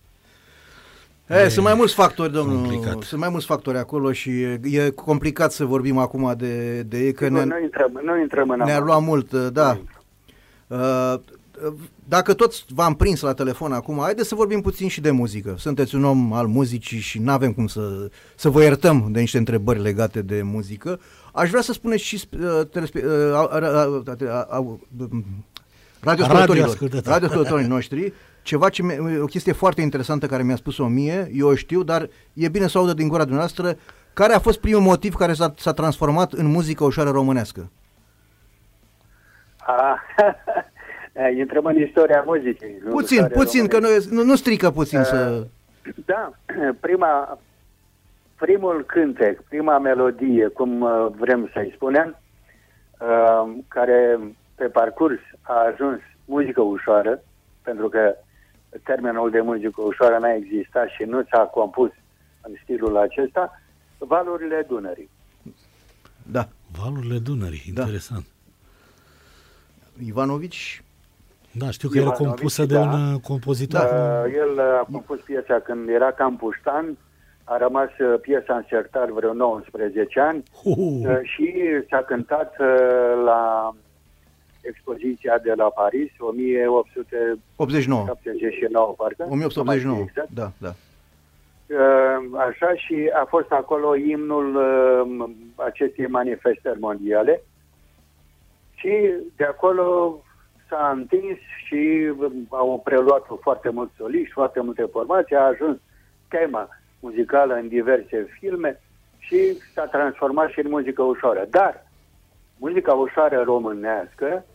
E, 1.31 1.47
sunt 1.49 1.65
mai 1.65 1.73
mulți 1.73 1.93
factori, 1.93 2.31
domnul. 2.31 2.55
complicat. 2.55 3.01
Sunt 3.01 3.19
mai 3.19 3.29
mulți 3.29 3.45
factori 3.45 3.77
acolo 3.77 4.11
și 4.11 4.29
e, 4.41 4.59
e 4.63 4.89
complicat 4.89 5.51
să 5.51 5.65
vorbim 5.65 5.97
acum 5.97 6.33
de, 6.37 6.81
de 6.81 6.97
ei, 7.05 7.13
că 7.13 7.25
Sigur, 7.25 7.39
ne, 7.39 7.45
nu, 7.45 7.61
intrăm, 7.61 7.99
nu 8.03 8.19
intrăm 8.19 8.49
în 8.49 8.55
ne-ar 8.57 8.69
amănunt. 8.69 8.85
lua 8.85 8.97
mult, 8.99 9.31
uh, 9.31 9.47
da. 9.53 9.73
Nu 9.73 9.79
intrăm. 9.79 10.03
Uh, 10.67 11.73
Dacă 12.07 12.33
toți 12.33 12.65
v-am 12.69 12.93
prins 12.95 13.21
la 13.21 13.33
telefon 13.33 13.71
acum, 13.71 13.97
haideți 13.99 14.27
să 14.27 14.35
vorbim 14.35 14.61
puțin 14.61 14.87
și 14.87 15.01
de 15.01 15.11
muzică. 15.11 15.55
Sunteți 15.57 15.95
un 15.95 16.03
om 16.03 16.33
al 16.33 16.47
muzicii 16.47 16.99
și 16.99 17.19
nu 17.19 17.31
avem 17.31 17.53
cum 17.53 17.67
să, 17.67 18.09
să 18.35 18.49
vă 18.49 18.61
iertăm 18.61 19.07
de 19.11 19.19
niște 19.19 19.37
întrebări 19.37 19.81
legate 19.81 20.21
de 20.21 20.41
muzică. 20.41 20.99
Aș 21.33 21.49
vrea 21.49 21.61
să 21.61 21.73
spuneți 21.73 22.03
și 22.03 22.21
uh, 22.39 22.61
telespe- 22.71 23.03
uh, 23.05 23.33
a- 23.33 23.49
a- 23.51 23.59
a- 23.59 24.03
a- 24.27 24.47
a- 24.49 24.79
radioascultătorilor, 26.03 26.57
Radioascultători. 26.57 27.07
radioascultătorii 27.13 27.67
noștri, 27.67 28.13
ceva 28.41 28.69
ce 28.69 28.83
mi- 28.83 29.19
o 29.21 29.25
chestie 29.25 29.51
foarte 29.53 29.81
interesantă 29.81 30.25
care 30.25 30.43
mi-a 30.43 30.55
spus-o 30.55 30.87
mie, 30.87 31.29
eu 31.33 31.47
o 31.47 31.55
știu, 31.55 31.83
dar 31.83 32.09
e 32.33 32.49
bine 32.49 32.67
să 32.67 32.77
o 32.77 32.81
audă 32.81 32.93
din 32.93 33.07
gura 33.07 33.21
dumneavoastră, 33.21 33.75
care 34.13 34.33
a 34.33 34.39
fost 34.39 34.59
primul 34.59 34.81
motiv 34.81 35.13
care 35.13 35.33
s-a, 35.33 35.53
s-a 35.57 35.73
transformat 35.73 36.31
în 36.31 36.45
muzică 36.45 36.83
ușoară 36.83 37.09
românească? 37.09 37.69
A, 39.59 39.99
intrăm 41.39 41.65
în 41.65 41.75
istoria 41.81 42.23
muzicii. 42.25 42.77
nu 42.83 42.89
Puțin, 42.89 43.17
istoria 43.17 43.37
puțin, 43.37 43.67
că 43.67 43.75
românești. 43.77 44.09
nu, 44.13 44.15
nu, 44.21 44.23
nu 44.23 44.35
strică 44.35 44.71
puțin 44.71 45.03
să... 45.03 45.47
Da, 46.05 46.31
prima, 46.79 47.39
primul 48.35 48.83
cântec, 48.87 49.41
prima 49.41 49.77
melodie, 49.79 50.47
cum 50.47 50.81
uh, 50.81 51.07
vrem 51.17 51.49
să-i 51.53 51.71
spunem, 51.75 52.17
uh, 52.99 53.53
care 53.67 54.19
pe 54.55 54.65
parcurs 54.65 55.19
a 55.41 55.53
ajuns 55.71 55.99
muzică 56.25 56.61
ușoară, 56.61 57.21
pentru 57.61 57.89
că 57.89 58.15
termenul 58.83 59.29
de 59.29 59.41
muzică 59.41 59.81
ușoară 59.81 60.17
n-a 60.17 60.33
existat 60.33 60.87
și 60.89 61.03
nu 61.03 61.23
s-a 61.31 61.39
compus 61.39 61.89
în 62.41 62.53
stilul 62.63 62.97
acesta, 62.97 63.61
Valurile 63.97 64.65
Dunării. 64.67 65.09
Da. 66.31 66.47
Valurile 66.81 67.17
Dunării, 67.17 67.71
Da. 67.73 67.81
interesant. 67.81 68.25
Ivanovici, 70.05 70.83
Da, 71.51 71.71
știu 71.71 71.89
că 71.89 71.97
era 71.97 72.05
Ivanovici, 72.05 72.27
compusă 72.29 72.65
de 72.65 72.73
da. 72.73 72.81
un 72.81 73.13
uh, 73.13 73.21
compozitor. 73.21 73.81
Uh, 74.25 74.33
el 74.35 74.59
a 74.59 74.87
compus 74.91 75.19
piesa 75.19 75.59
când 75.59 75.89
era 75.89 76.11
cam 76.11 76.37
puștan, 76.37 76.97
a 77.43 77.57
rămas 77.57 77.89
uh, 77.99 78.19
piesa 78.21 78.55
în 78.55 78.63
sertar 78.69 79.09
vreo 79.11 79.33
19 79.33 80.19
ani 80.19 80.43
Uh, 80.63 80.75
uh, 80.77 81.19
și 81.23 81.53
s-a 81.89 82.03
cântat 82.07 82.55
uh, 82.59 82.67
la 83.25 83.71
expoziția 84.71 85.37
de 85.37 85.53
la 85.61 85.67
Paris, 85.81 86.11
1879, 86.19 87.35
89. 87.55 88.05
parcă. 88.97 89.23
1889. 89.29 89.29
Nu 89.55 89.63
mai 89.63 89.77
știu 89.79 89.93
Exact. 90.07 90.29
Da, 90.39 90.51
da. 90.65 90.73
Uh, 91.71 92.19
Așa 92.47 92.75
și 92.75 93.11
a 93.21 93.25
fost 93.29 93.51
acolo 93.51 93.95
imnul 93.95 94.47
uh, 94.55 95.29
acestei 95.55 96.07
manifestări 96.07 96.79
mondiale 96.79 97.41
Și 98.75 98.93
de 99.35 99.43
acolo 99.43 100.19
s-a 100.69 100.91
întins 100.95 101.37
și 101.65 102.11
au 102.49 102.81
preluat 102.83 103.25
foarte 103.41 103.69
mulți 103.69 103.93
soliști, 103.97 104.33
foarte 104.33 104.59
multe 104.61 104.83
formații, 104.91 105.35
a 105.35 105.41
ajuns 105.41 105.77
tema 106.27 106.69
muzicală 106.99 107.53
în 107.53 107.67
diverse 107.67 108.27
filme 108.39 108.79
și 109.17 109.57
s-a 109.73 109.85
transformat 109.85 110.49
și 110.49 110.59
în 110.59 110.69
muzică 110.69 111.01
ușoară. 111.01 111.47
Dar 111.49 111.85
muzica 112.57 112.93
ușoară 112.93 113.41
românească 113.41 114.45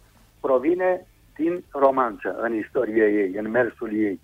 provine 0.47 1.07
din 1.37 1.65
romanță 1.71 2.37
în 2.41 2.55
istorie 2.55 3.05
ei, 3.05 3.31
în 3.43 3.51
mersul 3.51 3.91
ei. 3.95 4.21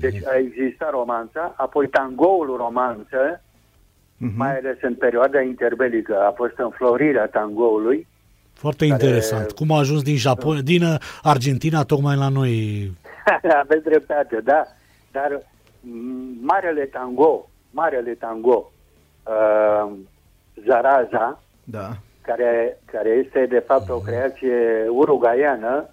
Deci 0.00 0.24
a 0.26 0.34
existat 0.36 0.90
romanța, 0.90 1.54
apoi 1.56 1.88
tangoul 1.88 2.56
romanță, 2.56 3.42
Mhm. 4.16 4.36
mai 4.36 4.56
ales 4.58 4.76
în 4.82 4.94
perioada 4.94 5.40
interbelică, 5.40 6.20
a 6.20 6.30
fost 6.30 6.52
înflorirea 6.58 7.26
tangoului. 7.26 8.06
Foarte 8.52 8.86
Care- 8.88 9.04
interesant. 9.04 9.50
Cum 9.52 9.70
a 9.70 9.78
ajuns 9.78 10.02
din 10.02 10.16
Japonia, 10.16 10.60
din 10.62 10.82
uh, 10.82 10.94
Argentina 11.22 11.82
tocmai 11.84 12.16
la 12.16 12.28
noi? 12.28 12.52
Aveți 13.62 13.84
dreptate, 13.84 14.40
da. 14.44 14.66
Dar 15.12 15.42
m, 15.80 15.90
marele 16.42 16.84
tango, 16.84 17.48
marele 17.70 18.12
tango, 18.12 18.72
uh, 19.24 19.92
Zaraza, 20.66 21.42
Da. 21.64 21.96
Care, 22.30 22.78
care 22.84 23.08
este 23.08 23.46
de 23.46 23.58
fapt 23.58 23.88
o 23.88 23.98
creație 23.98 24.86
urugaiană, 24.88 25.88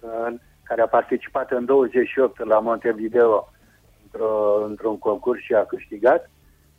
uh, 0.00 0.34
care 0.62 0.80
a 0.80 0.86
participat 0.86 1.50
în 1.50 1.64
28 1.64 2.44
la 2.44 2.58
Montevideo 2.58 3.48
într-o, 4.04 4.64
într-un 4.64 4.98
concurs 4.98 5.40
și 5.40 5.54
a 5.54 5.64
câștigat. 5.64 6.30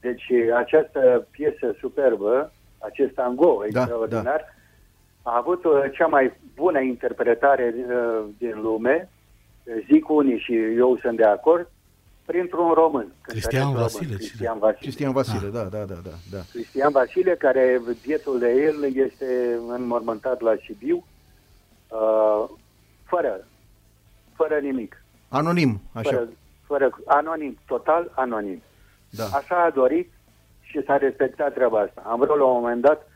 Deci 0.01 0.25
această 0.55 1.27
piesă 1.31 1.75
superbă, 1.79 2.51
acest 2.79 3.13
tango 3.13 3.65
extraordinar, 3.65 4.41
a 5.21 5.37
avut 5.37 5.63
uh, 5.63 5.83
cea 5.91 6.07
mai 6.07 6.33
bună 6.55 6.79
interpretare 6.79 7.75
uh, 7.77 8.23
din 8.37 8.61
lume, 8.61 9.09
zic 9.91 10.09
unii 10.09 10.39
și 10.39 10.55
eu 10.55 10.97
sunt 11.01 11.17
de 11.17 11.25
acord, 11.25 11.69
printr-un 12.25 12.71
român. 12.71 13.13
Cristian 13.21 13.63
cântăreț 13.63 13.91
Vasile, 13.91 14.05
Român, 14.05 14.17
cine? 14.17 14.27
Cristian 14.27 14.59
Vasile. 14.59 14.79
Cristian 14.81 15.11
Vasile, 15.11 15.49
da, 15.49 15.63
da, 15.63 15.83
da, 15.83 15.95
da. 16.03 16.15
da. 16.31 16.41
Cristian 16.51 16.91
Vasile, 16.91 17.35
care 17.35 17.81
bietul 18.05 18.39
de 18.39 18.49
el 18.49 18.95
este 18.95 19.59
înmormântat 19.67 20.41
la 20.41 20.53
Sibiu, 20.65 21.05
uh, 21.87 22.49
fără, 23.03 23.47
fără 24.35 24.59
nimic. 24.61 25.03
Anonim, 25.29 25.81
așa. 25.93 26.09
Fără, 26.09 26.29
fără, 26.65 26.89
anonim, 27.05 27.57
total 27.67 28.11
anonim. 28.15 28.61
Da. 29.09 29.23
Așa 29.23 29.63
a 29.63 29.69
dorit 29.69 30.11
și 30.61 30.83
s-a 30.85 30.97
respectat 30.97 31.53
treaba 31.53 31.79
asta. 31.79 32.03
Am 32.05 32.19
vrut 32.19 32.37
la 32.37 32.45
un 32.45 32.61
moment 32.61 32.81
dat 32.81 33.07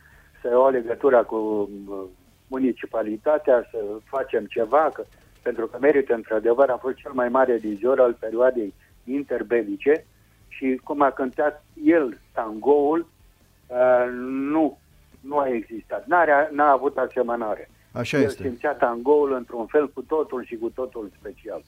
să 0.41 0.47
iau 0.47 0.69
legătura 0.69 1.23
cu 1.23 1.35
uh, 1.35 2.03
municipalitatea, 2.47 3.67
să 3.71 3.77
facem 4.03 4.45
ceva, 4.45 4.89
că, 4.93 5.03
pentru 5.41 5.67
că 5.67 5.77
merită 5.81 6.13
într-adevăr, 6.13 6.69
a 6.69 6.77
fost 6.77 6.95
cel 6.95 7.11
mai 7.13 7.29
mare 7.29 7.57
dizior 7.57 7.99
al 7.99 8.13
perioadei 8.13 8.73
interbelice 9.11 10.05
și 10.47 10.79
cum 10.83 11.01
a 11.01 11.11
cântat 11.11 11.65
el 11.83 12.17
tangoul, 12.33 13.07
uh, 13.67 13.77
nu, 14.51 14.79
nu 15.21 15.37
a 15.37 15.47
existat. 15.49 16.05
N-are, 16.07 16.49
n-a 16.51 16.71
avut 16.71 16.97
asemănare. 16.97 17.69
Așa 17.91 18.17
el 18.17 18.23
este. 18.23 18.43
simțea 18.43 18.71
tangoul 18.71 19.33
într-un 19.33 19.65
fel 19.65 19.89
cu 19.89 20.01
totul 20.01 20.43
și 20.45 20.55
cu 20.55 20.69
totul 20.75 21.11
special. 21.19 21.61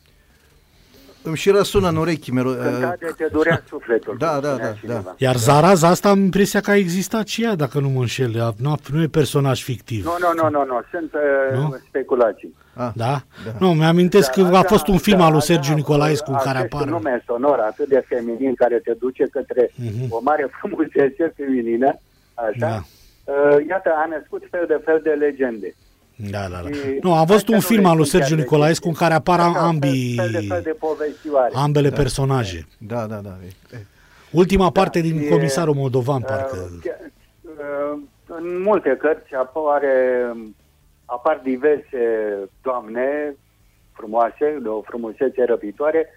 Îmi 1.23 1.37
și 1.37 1.49
răsună 1.49 1.87
în 1.89 1.95
urechi. 1.95 2.31
Mero- 2.31 2.61
Cânta 2.63 2.87
uh, 2.93 2.99
de 2.99 3.13
te 3.17 3.27
durea 3.31 3.63
sufletul. 3.67 4.15
Da, 4.19 4.31
cum 4.31 4.41
da, 4.41 4.49
spunea 4.49 4.69
da, 4.71 4.77
cineva. 4.79 5.01
da. 5.05 5.13
Iar 5.17 5.35
Zaraza 5.35 5.87
asta 5.87 6.09
am 6.09 6.19
impresia 6.19 6.59
că 6.61 6.71
a 6.71 6.75
existat 6.75 7.27
și 7.27 7.43
ea, 7.43 7.55
dacă 7.55 7.79
nu 7.79 7.89
mă 7.89 7.99
înșel. 7.99 8.41
A- 8.41 8.53
Nu, 8.57 8.75
nu 8.93 9.01
e 9.01 9.07
personaj 9.07 9.63
fictiv. 9.63 10.05
Nu, 10.05 10.11
nu, 10.19 10.41
nu, 10.43 10.49
nu, 10.49 10.65
nu. 10.65 10.81
sunt 10.91 11.13
uh, 11.13 11.57
Nu? 11.57 11.77
speculații. 11.87 12.55
Ah, 12.85 12.91
Da? 12.95 13.05
Da. 13.45 13.51
Nu, 13.59 13.73
mi-amintesc 13.73 14.31
că 14.31 14.41
a 14.41 14.45
asta- 14.45 14.61
fost 14.67 14.87
un 14.87 14.97
film 14.97 15.17
da, 15.17 15.23
al 15.25 15.29
lui 15.31 15.39
asta- 15.39 15.53
Sergiu 15.53 15.73
Nicolaescu 15.73 16.31
în 16.31 16.37
care 16.37 16.57
acest 16.57 16.73
apare. 16.73 16.89
nume 16.89 17.23
sonor 17.25 17.59
atât 17.59 17.87
de 17.87 18.03
feminin 18.07 18.53
care 18.55 18.75
te 18.83 18.93
duce 18.99 19.23
către 19.31 19.71
Mhm. 19.75 20.05
o 20.09 20.19
mare 20.23 20.49
frumusețe 20.59 21.33
feminină, 21.35 21.99
așa, 22.33 22.51
Da. 22.57 22.75
uh, 23.33 23.65
iată, 23.69 23.89
a 23.95 24.05
născut 24.17 24.43
fel 24.51 24.65
de 24.67 24.81
fel 24.85 24.99
de 25.03 25.09
legende. 25.09 25.75
Da, 26.31 26.39
da, 26.51 26.59
da. 26.63 26.69
Și 26.71 26.99
Nu, 27.01 27.13
am 27.13 27.25
văzut 27.25 27.41
astea 27.41 27.55
un 27.55 27.61
nu 27.61 27.67
film 27.67 27.81
le 27.81 27.87
al 27.87 27.95
lui 27.97 28.05
sunt 28.05 28.21
chiar 28.21 28.29
Sergiu 28.29 28.43
Nicolaescu 28.43 28.87
în 28.87 28.93
care 28.93 29.13
apar 29.13 29.39
Așa, 29.39 29.59
ambii, 29.59 30.15
Fel, 30.15 30.29
fel 30.31 30.41
de 30.41 30.47
fel 30.47 30.61
de 30.63 30.75
povestioare. 30.79 31.51
ambele 31.55 31.89
personaje. 31.89 32.67
da, 32.77 33.05
da, 33.05 33.15
da. 33.15 33.37
E- 33.45 33.75
e- 33.75 33.85
Ultima 34.31 34.69
parte 34.71 34.99
din 34.99 35.21
și, 35.21 35.27
Comisarul 35.29 35.73
Moldovan, 35.73 36.21
Uh, 36.21 36.27
parcă. 36.27 36.57
chiar- 36.83 37.11
uh, 37.43 37.99
în 38.27 38.61
multe 38.61 38.97
cărți 39.01 39.33
apare, 39.33 39.91
apar 41.11 41.39
diverse 41.43 41.99
doamne 42.61 43.35
frumoase, 43.93 44.57
de 44.61 44.67
o 44.67 44.81
frumusețe 44.81 45.43
răpitoare, 45.43 46.07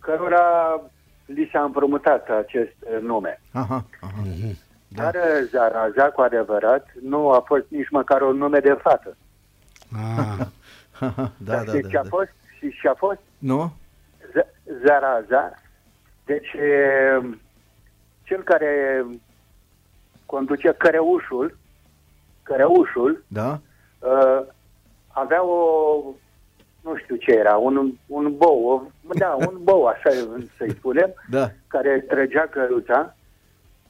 cărora 0.00 0.80
li 1.26 1.48
s-a 1.52 1.62
împrumutat 1.62 2.28
acest 2.28 2.74
uh, 2.80 3.00
nume. 3.00 3.40
Aha, 3.52 3.84
aha. 4.00 4.12
Mhm. 4.24 4.56
Da. 4.88 5.02
Dar 5.10 5.14
uh, 5.14 5.48
Zaraza, 5.50 6.04
cu 6.10 6.20
adevărat, 6.20 6.86
nu 7.02 7.30
a 7.30 7.40
fost 7.40 7.64
nici 7.68 7.90
măcar 7.90 8.20
un 8.22 8.36
nume 8.36 8.58
de 8.58 8.72
fată. 8.82 9.16
Ah, 9.96 10.36
da, 11.00 11.30
Dar 11.36 11.64
da, 11.64 11.72
știți 11.72 11.80
da, 11.82 11.88
ce 11.88 11.96
a 11.98 12.02
da. 12.02 12.08
fost? 12.08 12.30
Și 12.58 12.70
ce 12.80 12.88
a 12.88 12.94
fost? 12.94 13.18
Nu? 13.38 13.72
Z- 14.30 14.54
Zaraza. 14.84 15.54
Deci, 16.24 16.52
e, 16.52 17.20
cel 18.22 18.42
care 18.42 19.04
conduce 20.26 20.74
căreușul, 20.78 21.56
căreușul, 22.42 23.24
Da? 23.26 23.60
Uh, 23.98 24.46
avea 25.08 25.44
o, 25.44 26.02
nu 26.82 26.96
știu 26.96 27.16
ce 27.16 27.32
era, 27.32 27.56
un, 27.56 27.92
un 28.06 28.36
bou, 28.36 28.66
o, 28.68 28.82
da, 29.18 29.36
un 29.38 29.54
bou, 29.62 29.84
așa 29.86 30.10
să-i 30.56 30.70
spunem, 30.70 31.14
Da. 31.30 31.50
care 31.66 32.04
trăgea 32.08 32.46
căruța 32.50 33.16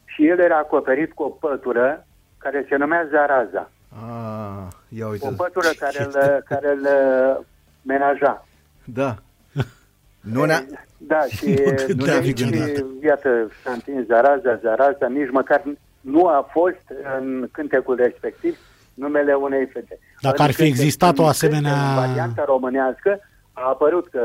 și 0.05 0.27
el 0.27 0.39
era 0.39 0.57
acoperit 0.59 1.13
cu 1.13 1.23
o 1.23 1.29
pătură 1.29 2.07
care 2.39 2.67
se 2.69 2.77
numea 2.77 3.07
Zaraza. 3.11 3.71
Ah, 3.93 4.67
ia 4.89 5.07
O 5.07 5.11
uite. 5.11 5.33
pătură 5.37 5.69
care 5.85 6.03
îl, 6.05 6.43
care 6.49 6.69
îl 6.71 6.81
uh, 6.81 7.45
menaja. 7.83 8.47
Da. 8.85 9.15
Nu 10.33 10.45
ne 10.45 10.65
Da, 10.99 11.23
și, 11.29 11.63
Nu 11.97 12.05
ne-am 12.05 12.23
și, 12.23 12.33
fi 12.33 12.43
gândit. 12.43 12.85
iată, 13.03 13.51
s-a 13.65 13.73
întins 13.73 14.07
Zaraza, 14.07 14.57
Zaraza, 14.63 15.07
nici 15.09 15.31
măcar 15.31 15.63
nu 16.01 16.27
a 16.27 16.49
fost 16.53 16.83
în 17.19 17.49
cântecul 17.53 17.97
respectiv 17.97 18.59
numele 18.97 19.35
unei 19.35 19.67
fete. 19.73 19.99
Dacă 20.21 20.43
ar 20.43 20.51
fi 20.51 20.61
În 20.63 20.67
cântec- 20.67 20.71
existat 20.79 21.19
o 21.19 21.23
în 21.23 21.29
asemenea- 21.29 21.71
cântec, 21.73 21.97
În 21.99 22.07
varianta 22.07 22.45
românească 22.47 23.21
a 23.53 23.63
apărut 23.69 24.09
că 24.09 24.21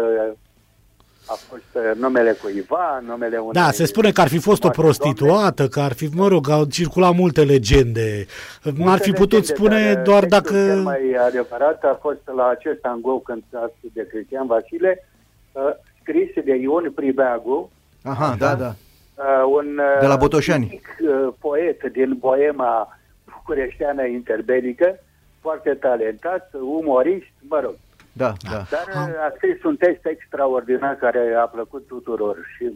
a 1.28 1.34
fost 1.50 1.64
uh, 1.74 1.92
numele 2.00 2.32
cuiva, 2.42 3.02
numele 3.08 3.38
unei... 3.38 3.52
Da, 3.64 3.72
se 3.72 3.86
spune 3.86 4.12
că 4.12 4.22
ar 4.22 4.28
fi 4.28 4.38
fost 4.40 4.64
o 4.64 4.70
foarte 4.72 4.82
prostituată, 4.82 5.68
că 5.68 5.80
ar 5.80 5.94
fi, 5.94 6.10
mă 6.14 6.28
rog, 6.28 6.50
au 6.50 6.64
circulat 6.66 7.14
multe 7.16 7.44
legende. 7.44 8.26
domne. 8.64 8.84
N-ar 8.84 9.00
fi 9.00 9.08
Multe 9.10 9.22
putut 9.24 9.40
legende, 9.40 9.56
spune 9.56 9.94
dar, 9.94 10.04
doar 10.04 10.24
textul 10.26 10.42
dacă... 10.58 10.66
Cel 10.68 10.82
mai 10.82 11.02
adevărat 11.28 11.84
a 11.84 11.98
fost 12.02 12.20
la 12.36 12.48
acest 12.48 12.80
angou 12.86 13.20
cântat 13.20 13.74
de 13.94 14.08
Cristian 14.08 14.48
Vasile, 14.48 15.08
uh, 15.52 15.62
scris 16.02 16.30
de 16.46 16.56
Ion 16.56 16.92
Pribeagu, 16.96 17.72
Aha, 18.04 18.36
da, 18.40 18.56
da. 18.56 18.76
uh, 19.16 19.44
un 19.58 19.78
uh, 19.78 20.00
De 20.00 20.06
la 20.08 20.16
Botoșani. 20.16 20.68
mic, 20.72 20.88
uh, 21.10 21.34
poet 21.40 21.84
din 21.92 22.16
boema 22.20 22.98
bucureșteană 23.41 24.06
interbelică, 24.06 24.99
foarte 25.41 25.73
talentat, 25.73 26.51
umorist, 26.62 27.32
mă 27.39 27.60
rog. 27.63 27.75
Da, 28.13 28.34
da. 28.51 28.65
Dar 28.69 28.86
uh, 28.88 29.25
a 29.27 29.34
scris 29.36 29.63
un 29.63 29.75
text 29.75 30.06
extraordinar 30.06 30.95
care 30.95 31.34
a 31.43 31.45
plăcut 31.45 31.88
tuturor 31.88 32.36
și 32.56 32.63
în 32.63 32.73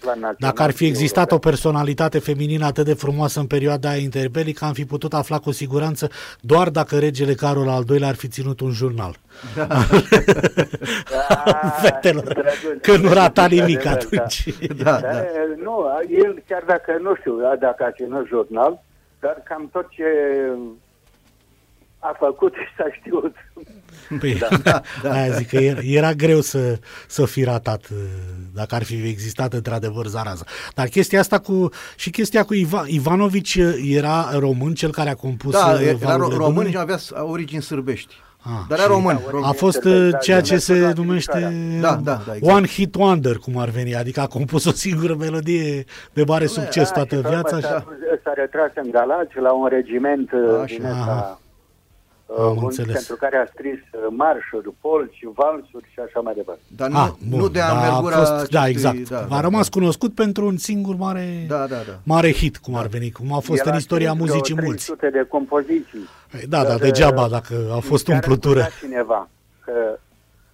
plan 0.00 0.18
național. 0.20 0.36
Dacă 0.38 0.62
ar 0.62 0.70
fi 0.70 0.84
și 0.84 0.90
existat 0.90 1.24
o 1.24 1.28
european. 1.30 1.50
personalitate 1.52 2.18
feminină 2.18 2.66
atât 2.66 2.84
de 2.84 2.94
frumoasă 2.94 3.40
în 3.40 3.46
perioada 3.46 3.88
aia 3.88 4.00
interbelică, 4.00 4.64
am 4.64 4.72
fi 4.72 4.84
putut 4.84 5.14
afla 5.14 5.38
cu 5.38 5.50
siguranță 5.50 6.08
doar 6.40 6.68
dacă 6.70 6.98
regele 6.98 7.34
Carol 7.34 7.68
al 7.68 7.84
II-lea 7.88 8.08
ar 8.08 8.14
fi 8.14 8.28
ținut 8.28 8.60
un 8.60 8.70
jurnal. 8.70 9.14
Ah, 9.68 9.86
fetelor, 11.82 12.24
drăguț. 12.24 12.82
că 12.82 12.96
nu 12.96 13.12
rata 13.12 13.46
nimic 13.46 13.86
Adevăr, 13.86 13.92
atunci. 13.92 14.44
Da, 14.82 14.84
Dar, 14.84 15.00
da. 15.00 15.22
Nu, 15.62 15.86
el 16.10 16.42
chiar 16.48 16.62
dacă, 16.66 16.98
nu 17.02 17.14
știu 17.14 17.40
da, 17.40 17.56
dacă 17.56 17.84
a 17.84 17.90
ținut 17.90 18.26
jurnal, 18.26 18.82
dar 19.20 19.42
cam 19.44 19.68
tot 19.72 19.88
ce 19.90 20.04
a 21.98 22.16
făcut 22.18 22.54
s-a 22.76 22.84
știut. 23.00 23.34
Păi, 24.20 24.34
Da, 24.64 24.80
da. 25.02 25.12
aia 25.12 25.30
zic 25.32 25.48
că 25.48 25.56
era, 25.56 25.80
era 25.82 26.12
greu 26.12 26.40
să, 26.40 26.78
să 27.06 27.24
fi 27.26 27.44
ratat 27.44 27.88
uh, 27.92 27.98
dacă 28.54 28.74
ar 28.74 28.82
fi 28.82 28.94
existat 29.08 29.52
într-adevăr 29.52 30.06
zaraza. 30.06 30.44
Dar 30.74 30.86
chestia 30.86 31.20
asta 31.20 31.38
cu 31.38 31.68
și 31.96 32.10
chestia 32.10 32.44
cu 32.44 32.54
Iva, 32.54 32.84
Ivanovici 32.86 33.54
uh, 33.54 33.74
era 33.84 34.38
român, 34.38 34.74
cel 34.74 34.90
care 34.90 35.10
a 35.10 35.14
compus 35.14 35.52
Da, 35.52 35.66
uh, 35.72 35.80
era 35.80 35.96
Valurile 35.96 36.34
ro- 36.34 36.38
român 36.38 36.52
Dunării? 36.54 36.72
și 36.72 36.78
avea 36.78 36.96
s- 36.96 37.10
origini 37.14 37.62
sârbești. 37.62 38.14
Ah, 38.42 38.50
Dar 38.68 38.78
era 38.78 38.86
și- 38.86 38.92
român. 38.94 39.14
Da, 39.24 39.30
rom- 39.30 39.42
A 39.44 39.50
fost 39.52 39.74
Interbelic, 39.76 40.04
uh, 40.06 40.10
da, 40.12 40.18
ceea 40.18 40.36
el 40.36 40.42
ce 40.42 40.54
a 40.54 40.58
se 40.58 40.80
dat 40.80 40.96
numește 40.96 41.52
Da, 41.80 41.94
da, 41.94 42.20
da, 42.26 42.34
exact. 42.34 42.56
One 42.56 42.66
Hit 42.66 42.94
Wonder, 42.94 43.36
cum 43.36 43.58
ar 43.58 43.68
veni, 43.68 43.94
adică 43.96 44.20
a 44.20 44.26
compus 44.26 44.64
o 44.64 44.70
singură 44.70 45.14
melodie 45.18 45.84
de 46.12 46.24
mare 46.26 46.46
succes 46.46 46.88
Da, 46.88 46.94
toată 46.94 47.14
și 47.14 47.20
pe 47.20 47.28
urmă 47.28 47.40
viața. 47.40 47.60
S-a, 47.68 47.78
Și... 47.78 47.96
s-a 48.24 48.32
retras 48.34 48.70
în 48.74 48.90
Galați 48.90 49.36
la 49.40 49.52
un 49.52 49.66
regiment 49.68 50.32
uh, 50.32 50.60
Așa. 50.62 50.74
din 50.76 50.84
Aha. 50.86 51.40
Ăsta 52.30 52.42
uh, 52.42 52.48
Am 52.50 52.56
un- 52.56 52.62
înțeles. 52.64 52.94
pentru 52.94 53.16
care 53.16 53.36
a 53.36 53.46
scris 53.46 53.78
uh, 53.92 54.00
marșuri, 54.10 54.70
polci, 54.80 55.24
valsuri 55.34 55.88
și 55.92 55.98
așa 56.06 56.20
mai 56.20 56.34
departe. 56.34 56.60
Dar 56.76 56.88
nu, 56.88 56.98
Ah, 56.98 57.10
nu 57.30 57.48
de 57.48 57.58
da, 57.58 57.64
a 57.66 57.76
amergura 57.76 58.16
fost, 58.16 58.30
da, 58.30 58.60
acestui- 58.60 58.70
exact. 58.70 59.08
Da, 59.08 59.18
a 59.20 59.26
da, 59.28 59.40
rămas 59.40 59.68
da. 59.68 59.78
cunoscut 59.78 60.14
pentru 60.14 60.46
un 60.46 60.56
singur 60.56 60.96
mare, 60.96 61.44
Da, 61.48 61.56
da, 61.66 61.76
da. 61.86 61.98
mare 62.04 62.32
hit, 62.32 62.56
cum 62.56 62.74
ar 62.74 62.86
veni, 62.86 63.10
cum 63.10 63.32
a 63.32 63.38
fost 63.38 63.60
El 63.60 63.66
în 63.66 63.72
a 63.72 63.76
istoria 63.76 64.10
scris 64.10 64.22
vreo 64.22 64.34
muzicii 64.36 64.54
mulți. 64.64 64.84
300 64.84 65.10
de 65.10 65.26
compoziții. 65.28 66.04
Da, 66.48 66.62
da, 66.62 66.68
Dar, 66.68 66.78
degeaba 66.78 67.22
uh, 67.24 67.30
dacă 67.30 67.54
a 67.76 67.78
fost 67.78 68.04
chiar 68.04 68.14
umplutură. 68.14 68.60
spunea 68.60 68.78
cineva 68.80 69.28
că 69.64 69.98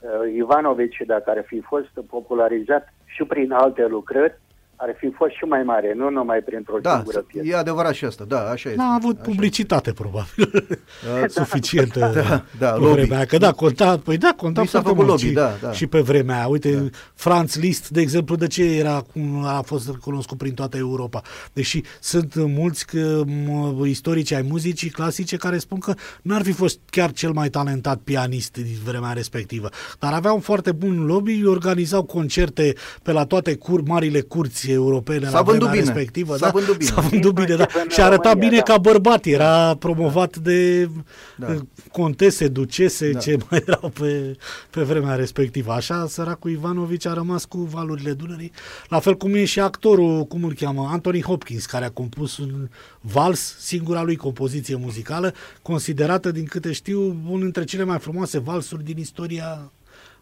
uh, 0.01 0.35
Ivanovici, 0.37 1.03
dacă 1.07 1.31
ar 1.31 1.43
fi 1.47 1.61
fost 1.61 1.91
popularizat 2.09 2.95
și 3.05 3.25
prin 3.25 3.53
alte 3.53 3.87
lucrări, 3.87 4.41
ar 4.77 4.95
fi 4.99 5.11
fost 5.17 5.33
și 5.33 5.45
mai 5.45 5.63
mare, 5.63 5.93
nu 5.97 6.11
numai 6.11 6.39
printr-o 6.39 6.79
Da, 6.83 6.95
singură 6.95 7.19
piesă. 7.21 7.49
e 7.49 7.57
adevărat 7.57 7.95
și 7.95 8.05
asta, 8.05 8.25
da, 8.29 8.39
așa 8.41 8.69
este. 8.69 8.81
N-a 8.83 8.95
avut 8.95 9.19
Așa 9.21 9.31
publicitate, 9.31 9.93
probabil, 9.93 10.69
suficientă 11.29 11.99
Da, 12.15 12.45
da, 12.59 12.71
pe 12.71 12.79
lobby. 12.81 12.93
vremea 13.01 13.17
aia. 13.17 13.27
Că 13.27 13.37
da, 13.39 13.53
conta, 13.53 13.99
păi 13.99 14.17
da, 14.19 14.35
conta 14.37 14.61
Li 14.61 14.67
s-a 14.67 14.81
foarte 14.81 14.89
făcut 14.89 15.07
mult 15.07 15.09
lobby, 15.09 15.27
și, 15.27 15.33
da, 15.33 15.53
da. 15.63 15.73
și 15.73 15.87
pe 15.87 16.01
vremea 16.01 16.37
aia. 16.37 16.47
Uite, 16.47 16.91
Franz 17.15 17.57
Liszt, 17.57 17.89
de 17.91 18.01
exemplu, 18.01 18.37
de 18.37 18.47
ce 18.47 18.65
era, 18.79 19.05
cum 19.13 19.45
a 19.45 19.61
fost 19.65 19.91
cunoscut 19.97 20.39
prin 20.39 20.55
toată 20.55 20.77
Europa? 20.77 21.23
Deși 21.53 21.81
sunt 22.01 22.35
mulți 22.37 22.87
că, 22.87 23.23
m, 23.27 23.85
istorici 23.85 24.33
ai 24.33 24.43
muzicii 24.43 24.91
clasice 24.91 25.37
care 25.37 25.59
spun 25.59 25.79
că 25.79 25.95
n-ar 26.23 26.43
fi 26.43 26.53
fost 26.53 26.79
chiar 26.91 27.13
cel 27.13 27.31
mai 27.33 27.49
talentat 27.49 27.99
pianist 28.05 28.53
din 28.53 28.77
vremea 28.85 29.13
respectivă, 29.13 29.69
dar 29.99 30.13
avea 30.13 30.33
un 30.33 30.41
foarte 30.41 30.73
bun 30.73 31.05
lobby, 31.07 31.47
organizau 31.47 32.03
concerte 32.03 32.73
pe 33.03 33.13
la 33.13 33.25
toate 33.25 33.55
cur, 33.55 33.83
marile 33.87 34.21
curți 34.21 34.64
europene 34.73 35.25
S-a 35.27 35.31
la 35.33 35.43
vândut 35.43 35.69
vremea 35.69 35.81
bine. 35.83 35.95
respectivă. 35.95 36.37
S-a 36.37 36.45
da? 36.47 36.51
vândut 36.53 36.77
bine. 36.77 36.91
S-a 36.91 37.01
vândut 37.01 37.35
bine, 37.35 37.47
da. 37.47 37.53
Inclusiv 37.63 37.83
în 37.83 37.89
Și 37.91 38.01
arăta 38.01 38.29
România, 38.31 38.49
bine 38.49 38.63
da. 38.67 38.73
ca 38.73 38.79
bărbat, 38.79 39.25
era 39.25 39.75
promovat 39.79 40.37
de 40.37 40.89
Da. 41.37 41.47
da. 41.47 41.55
contese, 41.93 42.49
ducese, 42.49 43.07
Da. 43.07 43.13
da. 43.13 43.19
ce 43.19 43.37
mai 43.51 43.63
erau 43.67 43.89
pe, 44.01 44.37
pe 44.71 44.83
vremea 44.83 45.15
respectivă. 45.15 45.73
Așa, 45.73 46.07
săracul 46.09 46.51
Ivanovici 46.51 47.07
a 47.07 47.13
rămas 47.13 47.45
cu 47.45 47.59
valurile 47.59 48.13
Dunării, 48.13 48.53
la 48.89 48.99
fel 48.99 49.15
cum 49.15 49.35
e 49.35 49.45
și 49.45 49.61
actorul, 49.61 50.25
cum 50.25 50.45
îl 50.45 50.55
cheamă, 50.55 50.89
Anthony 50.93 51.23
Hopkins, 51.23 51.67
care 51.67 51.85
a 51.85 51.91
compus 51.91 52.39
un 52.39 52.69
vals, 53.01 53.57
singura 53.59 54.03
lui 54.03 54.17
compoziție 54.17 54.77
muzicală, 54.77 55.33
considerată, 55.63 56.31
din 56.31 56.45
câte 56.45 56.73
știu, 56.73 57.01
unul 57.27 57.41
dintre 57.41 57.65
cele 57.65 57.85
mai 57.85 57.99
frumoase 57.99 58.39
valsuri 58.39 58.85
din 58.85 58.99
istoria 58.99 59.71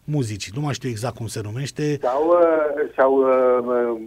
muzicii. 0.03 0.51
Nu 0.55 0.61
mai 0.61 0.73
știu 0.73 0.89
exact 0.89 1.15
cum 1.15 1.27
se 1.27 1.41
numește. 1.43 1.99
Sau, 2.01 2.27
uh, 2.27 2.91
sau 2.97 3.13
uh, 3.13 3.65
uh, 3.95 4.01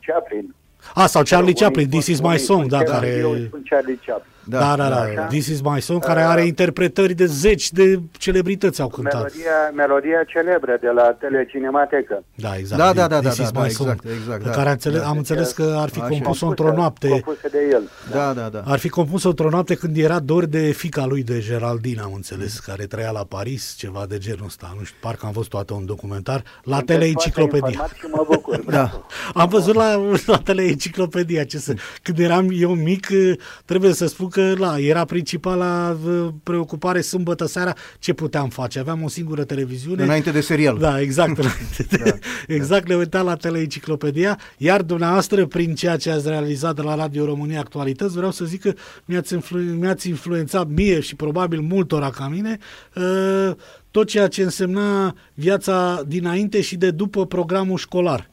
Chaplin. 0.00 0.54
A, 0.94 1.06
sau 1.06 1.22
Charlie 1.22 1.50
Unii 1.52 1.60
Chaplin, 1.60 1.86
spun- 1.86 1.98
This 2.00 2.08
is 2.08 2.20
my 2.20 2.26
unii 2.26 2.38
song, 2.38 2.64
spun 2.64 2.68
da, 2.68 2.78
Chaplin, 2.84 3.00
care... 3.00 3.18
Eu 3.20 3.30
îi 3.32 3.44
spun 3.46 3.62
Charlie 3.64 3.98
Chaplin. 4.04 4.32
Da, 4.44 4.58
da, 4.58 4.76
da, 4.76 4.88
da. 4.88 5.00
Așa. 5.00 5.20
This 5.26 5.46
is 5.46 5.60
my 5.60 5.80
song, 5.80 6.04
care 6.04 6.20
are 6.22 6.44
interpretări 6.46 7.14
de 7.14 7.26
zeci 7.26 7.70
de 7.72 8.00
celebrități 8.12 8.80
au 8.80 8.88
cântat. 8.88 9.14
Melodia, 9.14 9.70
melodia 9.74 10.22
celebră 10.26 10.76
de 10.80 10.88
la 10.88 11.02
Telecinematecă. 11.20 12.24
Da, 12.34 12.56
exact. 12.56 12.80
Da, 12.82 12.92
da, 12.92 13.06
da, 13.08 13.18
This 13.20 13.36
da, 13.36 13.42
is 13.42 13.50
da, 13.50 13.60
my 13.60 13.66
da, 13.66 13.72
song, 13.72 13.88
exact, 13.90 14.16
exact, 14.20 14.42
Pe 14.42 14.48
da. 14.48 14.54
care 14.54 14.66
am 14.68 14.72
înțeles, 14.72 15.00
Da. 15.00 15.06
am 15.08 15.16
înțeles 15.16 15.52
că 15.52 15.76
ar 15.78 15.88
fi 15.88 15.98
Așa. 16.00 16.08
compus-o 16.08 16.44
Compusă- 16.44 16.46
într-o 16.46 16.72
noapte. 16.80 17.08
Compusă 17.08 17.48
de 17.50 17.58
el. 17.70 17.90
Da, 18.10 18.32
da, 18.32 18.48
da. 18.48 18.62
Ar 18.66 18.78
fi 18.78 18.88
compus 18.88 19.24
într-o 19.24 19.48
noapte 19.50 19.74
când 19.74 19.96
era 19.96 20.18
dor 20.18 20.44
de 20.44 20.58
fica 20.72 21.04
lui 21.06 21.22
de 21.22 21.38
Geraldine, 21.40 22.00
am 22.00 22.12
înțeles, 22.14 22.58
care 22.58 22.84
trăia 22.84 23.10
la 23.10 23.24
Paris, 23.24 23.74
ceva 23.78 24.04
de 24.08 24.18
genul 24.18 24.44
ăsta. 24.46 24.74
Nu 24.78 24.84
știu, 24.84 24.96
parcă 25.00 25.26
am 25.26 25.32
văzut 25.32 25.50
toată 25.50 25.74
un 25.74 25.86
documentar 25.86 26.42
la 26.62 26.76
Sunteți 26.76 26.98
teleenciclopedia. 26.98 27.70
foarte 27.76 27.96
informat 28.02 28.26
Și 28.26 28.26
mă 28.28 28.34
bucur. 28.34 28.64
Da. 28.78 29.06
Am 29.34 29.48
văzut 29.48 29.74
la, 29.74 30.00
la 30.26 30.36
teleenciclopedia 30.38 31.44
ce 31.44 31.58
să, 31.58 31.74
când 32.02 32.18
eram 32.18 32.48
eu 32.52 32.74
mic, 32.74 33.08
eh, 33.10 33.32
trebuie 33.64 33.92
să 33.92 34.06
spun 34.06 34.28
că 34.30 34.54
la, 34.58 34.78
era 34.78 35.04
principala 35.04 35.96
eh, 36.06 36.28
preocupare 36.42 37.00
sâmbătă 37.00 37.46
seara 37.46 37.74
ce 37.98 38.12
puteam 38.12 38.48
face. 38.48 38.78
Aveam 38.78 39.02
o 39.02 39.08
singură 39.08 39.44
televiziune. 39.44 40.02
Înainte 40.02 40.30
de 40.30 40.40
serial. 40.40 40.78
Da, 40.78 41.00
exact. 41.00 41.38
înainte 41.38 41.86
de- 41.96 42.18
exact, 42.54 42.86
le 42.88 42.94
uitam 42.94 43.26
la 43.26 43.34
teleenciclopedia, 43.36 44.38
iar 44.56 44.82
dumneavoastră, 44.82 45.46
prin 45.46 45.74
ceea 45.74 45.96
ce 45.96 46.10
ați 46.10 46.28
realizat 46.28 46.74
de 46.74 46.82
la 46.82 46.94
Radio 46.94 47.24
România 47.24 47.60
Actualități, 47.60 48.14
vreau 48.16 48.30
să 48.30 48.44
zic 48.44 48.60
că 48.60 48.72
mi-ați, 49.04 49.34
influ- 49.34 49.58
mi-ați 49.58 50.08
influențat 50.08 50.68
mie 50.68 51.00
și 51.00 51.14
probabil 51.16 51.60
multora 51.60 52.10
ca 52.10 52.28
mine 52.28 52.58
uh, 52.94 53.50
tot 53.90 54.06
ceea 54.08 54.28
ce 54.28 54.42
însemna 54.42 55.14
viața 55.34 56.02
dinainte 56.06 56.60
și 56.60 56.76
de 56.76 56.90
după 56.90 57.26
programul 57.26 57.78
școlar. 57.78 58.30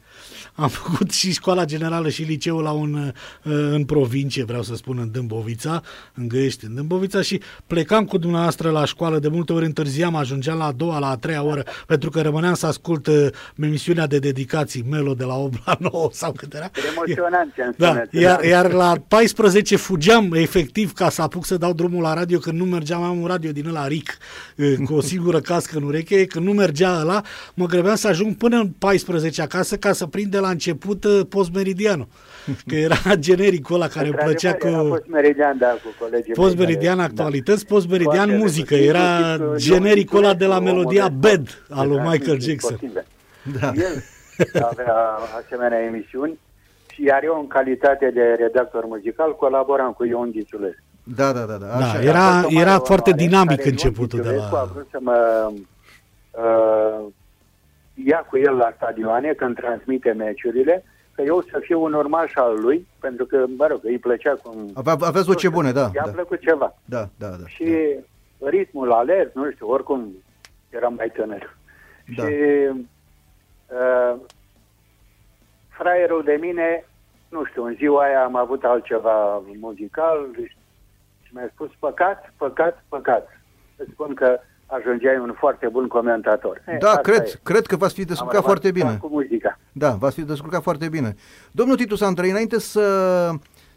Am 0.60 0.68
făcut 0.68 1.10
și 1.10 1.32
școala 1.32 1.64
generală 1.64 2.08
și 2.08 2.22
liceul 2.22 2.62
la 2.62 2.70
un, 2.70 2.94
uh, 2.94 3.12
în 3.72 3.84
provincie, 3.84 4.44
vreau 4.44 4.62
să 4.62 4.74
spun, 4.74 4.98
în 4.98 5.10
Dâmbovița, 5.10 5.82
în 6.14 6.28
Găiești, 6.28 6.64
în 6.64 6.74
Dâmbovița 6.74 7.22
și 7.22 7.40
plecam 7.66 8.04
cu 8.04 8.18
dumneavoastră 8.18 8.70
la 8.70 8.84
școală, 8.84 9.18
de 9.18 9.28
multe 9.28 9.52
ori 9.52 9.64
întârziam, 9.64 10.14
ajungeam 10.16 10.58
la 10.58 10.64
a 10.64 10.72
doua, 10.72 10.98
la 10.98 11.08
a 11.08 11.16
treia 11.16 11.42
oră, 11.42 11.62
pentru 11.86 12.10
că 12.10 12.20
rămâneam 12.20 12.54
să 12.54 12.66
ascult 12.66 13.06
uh, 13.06 13.26
emisiunea 13.56 14.06
de 14.06 14.18
dedicații 14.18 14.84
Melo 14.90 15.14
de 15.14 15.24
la 15.24 15.34
8 15.34 15.66
la 15.66 15.76
9 15.78 16.08
sau 16.12 16.32
cât 16.32 16.54
era. 16.54 16.70
Emoționant 16.92 17.54
ce 17.54 17.62
Da, 17.76 17.88
înseamnă. 17.88 18.08
iar, 18.10 18.44
iar 18.44 18.72
la 18.72 18.94
14 19.08 19.76
fugeam 19.76 20.32
efectiv 20.32 20.92
ca 20.92 21.10
să 21.10 21.22
apuc 21.22 21.44
să 21.46 21.56
dau 21.56 21.72
drumul 21.72 22.02
la 22.02 22.14
radio 22.14 22.38
când 22.38 22.58
nu 22.58 22.64
mergeam, 22.64 23.02
am 23.02 23.20
un 23.20 23.26
radio 23.26 23.52
din 23.52 23.68
ăla 23.68 23.86
RIC 23.86 24.16
eh, 24.56 24.74
cu 24.84 24.94
o 24.94 25.00
singură 25.00 25.40
cască 25.40 25.76
în 25.76 25.82
ureche, 25.82 26.24
când 26.24 26.46
nu 26.46 26.52
mergea 26.52 26.98
ăla, 27.00 27.22
mă 27.54 27.66
grăbeam 27.66 27.96
să 27.96 28.08
ajung 28.08 28.36
până 28.36 28.56
în 28.58 28.68
14 28.68 29.42
acasă 29.42 29.76
ca 29.76 29.92
să 29.92 30.06
prind 30.06 30.30
de 30.30 30.38
la 30.38 30.47
început 30.50 31.04
eh, 31.04 31.20
postmeridianul. 31.28 32.06
Că 32.66 32.74
era 32.74 32.96
genericul 33.28 33.74
ăla 33.74 33.86
care 33.88 34.06
îmi 34.06 34.16
plăcea 34.16 34.48
Era 34.48 34.78
cu 34.78 34.86
fost 34.88 35.06
meridian, 35.06 35.58
da, 35.58 35.66
cu 35.66 35.88
colegii 36.04 36.32
post 36.32 36.56
mei 36.56 36.66
meridian 36.66 36.96
care- 36.96 37.08
actualități, 37.08 37.66
post 37.66 37.88
meridian 37.88 38.16
Foarte 38.16 38.36
muzică. 38.36 38.74
repede. 38.74 38.88
Era 38.88 39.30
Inclusiv, 39.30 39.50
uh, 39.72 39.76
genericul 39.78 40.18
ăla 40.18 40.34
de 40.34 40.46
la 40.46 40.56
omul 40.56 40.70
melodia 40.72 41.08
de- 41.08 41.14
Bad 41.28 41.62
al 41.70 41.88
lui 41.88 41.96
de 41.96 42.02
Michael 42.02 42.18
transmisii 42.20 42.50
Jackson. 42.50 42.76
sportive. 42.76 43.06
Da. 43.60 43.72
El 43.74 44.02
avea 44.70 44.94
asemenea 45.44 45.78
emisiuni 45.82 46.38
și 46.92 47.02
iar 47.04 47.20
eu, 47.24 47.38
în 47.40 47.46
calitate 47.46 48.10
de 48.14 48.22
redactor 48.38 48.84
muzical, 48.86 49.36
colaboram 49.36 49.92
cu 49.92 50.04
Ion 50.04 50.30
Ghițulescu. 50.30 50.82
Da, 51.02 51.32
da, 51.32 51.40
da, 51.40 51.54
da. 51.56 51.66
Da, 51.66 51.74
Așa. 51.76 52.02
era- 52.02 52.26
A 52.26 52.40
fost 52.40 52.44
o 52.46 52.54
mare 52.54 52.68
era 52.68 52.78
foarte 52.78 53.10
onoare 53.10 53.26
dinamic 53.26 53.48
care 53.56 53.62
Ion 53.62 53.70
începutul 53.70 54.18
de 54.20 54.24
Ghițulescu 54.28 54.54
la- 54.54 54.60
a 54.60 54.64
vrut 54.72 54.86
să 54.90 54.98
mă 55.00 55.48
uh, 56.30 57.06
ia 58.04 58.18
cu 58.18 58.38
el 58.38 58.54
la 58.56 58.72
stadioane 58.76 59.32
când 59.32 59.54
transmite 59.56 60.12
meciurile, 60.12 60.84
că 61.14 61.22
eu 61.22 61.42
să 61.50 61.58
fiu 61.60 61.82
un 61.82 61.92
urmaș 61.92 62.34
al 62.34 62.60
lui, 62.60 62.86
pentru 63.00 63.24
că, 63.24 63.44
mă 63.56 63.66
rog, 63.66 63.80
îi 63.82 63.98
plăcea 63.98 64.34
cum... 64.42 64.70
Avea, 64.74 64.92
aveați 64.92 65.26
voce 65.26 65.48
bune, 65.48 65.72
da. 65.72 65.90
I-a 65.94 66.02
Da, 66.04 66.10
plăcut 66.10 66.40
ceva. 66.40 66.74
da, 66.84 67.08
da. 67.18 67.28
da. 67.28 67.46
Și 67.46 67.96
ritmul 68.38 68.92
alert, 68.92 69.34
nu 69.34 69.50
știu, 69.50 69.68
oricum 69.68 70.12
eram 70.70 70.94
mai 70.94 71.10
tânăr. 71.10 71.56
Da. 72.16 72.22
Și 72.22 72.32
uh, 73.66 74.16
fraierul 75.68 76.22
de 76.24 76.36
mine, 76.40 76.84
nu 77.28 77.44
știu, 77.44 77.64
în 77.64 77.74
ziua 77.74 78.02
aia 78.04 78.24
am 78.24 78.36
avut 78.36 78.64
altceva 78.64 79.42
muzical 79.60 80.28
și 81.22 81.30
mi-a 81.34 81.50
spus 81.52 81.70
păcat, 81.78 82.32
păcat, 82.36 82.84
păcat. 82.88 83.28
Îți 83.76 83.90
spun 83.92 84.14
că 84.14 84.40
ajungeai 84.68 85.18
un 85.18 85.34
foarte 85.38 85.68
bun 85.72 85.86
comentator. 85.86 86.62
Eh, 86.66 86.78
Da, 86.78 86.88
asta 86.88 87.00
cred, 87.00 87.26
e. 87.26 87.38
cred 87.42 87.66
că 87.66 87.76
v-ați 87.76 87.94
fi 87.94 88.00
Am 88.00 88.06
descurcat 88.06 88.42
rămas 88.42 88.46
foarte 88.46 88.70
doar 88.70 88.86
bine. 88.86 88.98
Cu 89.00 89.08
muzica. 89.12 89.58
Da, 89.72 89.90
v-ați 89.90 90.14
fi 90.14 90.22
descurcat 90.22 90.62
foarte 90.62 90.88
bine. 90.88 91.16
Domnul 91.50 91.76
Titus 91.76 92.00
Andrei, 92.00 92.30
înainte 92.30 92.60
să, 92.60 93.30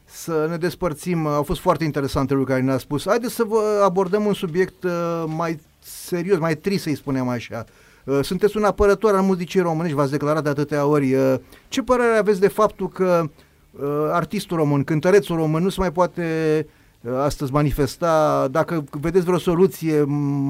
să 0.03 0.47
ne 0.49 0.57
despărțim, 0.57 1.27
au 1.27 1.43
fost 1.43 1.59
foarte 1.61 1.83
interesante 1.83 2.33
lucruri 2.33 2.53
care 2.53 2.65
ne-a 2.65 2.77
spus. 2.77 3.07
Haideți 3.07 3.33
să 3.35 3.43
vă 3.43 3.81
abordăm 3.83 4.25
un 4.25 4.33
subiect 4.33 4.83
uh, 4.83 5.23
mai 5.25 5.59
serios, 5.79 6.37
mai 6.39 6.55
trist, 6.55 6.83
să-i 6.83 6.95
spunem 6.95 7.27
așa. 7.27 7.65
Uh, 8.05 8.19
Sunteți 8.21 8.57
un 8.57 8.63
apărător 8.63 9.15
al 9.15 9.21
muzicii 9.21 9.59
românești, 9.59 9.95
v-ați 9.95 10.11
declarat 10.11 10.43
de 10.43 10.49
atâtea 10.49 10.85
ori. 10.85 11.13
Uh, 11.13 11.35
Ce 11.67 11.81
părere 11.81 12.17
aveți 12.17 12.39
de 12.39 12.47
faptul 12.47 12.89
că 12.89 13.23
uh, 13.71 14.09
artistul 14.11 14.57
român, 14.57 14.83
cântărețul 14.83 15.35
român 15.35 15.63
nu 15.63 15.69
se 15.69 15.79
mai 15.79 15.91
poate 15.91 16.21
uh, 16.65 16.79
astăzi 17.09 17.51
manifesta, 17.51 18.47
dacă 18.51 18.83
vedeți 18.91 19.25
vreo 19.25 19.37
soluție 19.37 20.03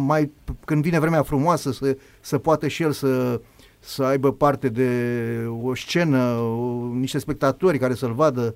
mai 0.05 0.31
când 0.65 0.83
vine 0.83 0.99
vremea 0.99 1.23
frumoasă 1.23 1.71
să, 1.71 1.97
să 2.19 2.37
poată 2.37 2.67
și 2.67 2.83
el 2.83 2.91
să, 2.91 3.41
să 3.79 4.03
aibă 4.03 4.33
parte 4.33 4.69
de 4.69 4.89
o 5.63 5.75
scenă, 5.75 6.35
o, 6.35 6.87
niște 6.93 7.19
spectatori 7.19 7.77
care 7.77 7.93
să-l 7.93 8.13
vadă. 8.13 8.55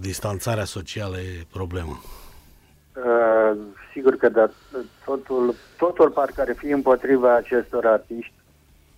Distanțarea 0.00 0.64
socială 0.64 1.16
e 1.18 1.46
problemă. 1.52 2.00
Uh, 2.96 3.58
sigur 3.92 4.16
că 4.16 4.28
da, 4.28 4.50
totul, 5.04 5.54
totul 5.76 6.10
parcă 6.10 6.40
ar 6.40 6.54
fi 6.56 6.66
împotriva 6.66 7.34
acestor 7.34 7.86
artiști 7.86 8.32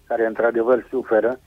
care 0.07 0.27
într-adevăr 0.27 0.87
suferă 0.91 1.41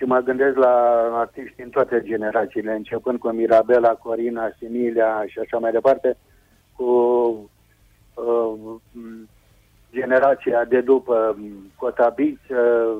și 0.00 0.06
mă 0.06 0.18
gândesc 0.18 0.56
la 0.56 0.74
artiști 1.12 1.56
din 1.56 1.70
toate 1.70 2.02
generațiile, 2.02 2.72
începând 2.72 3.18
cu 3.18 3.28
Mirabela, 3.28 3.88
Corina, 3.88 4.52
Similia 4.58 5.24
și 5.26 5.38
așa 5.38 5.58
mai 5.58 5.70
departe, 5.70 6.16
cu 6.76 6.84
uh, 8.14 8.52
m, 8.92 9.28
generația 9.92 10.64
de 10.64 10.80
după 10.80 11.36
m, 11.38 11.72
Cotabiț, 11.76 12.38
uh, 12.48 12.98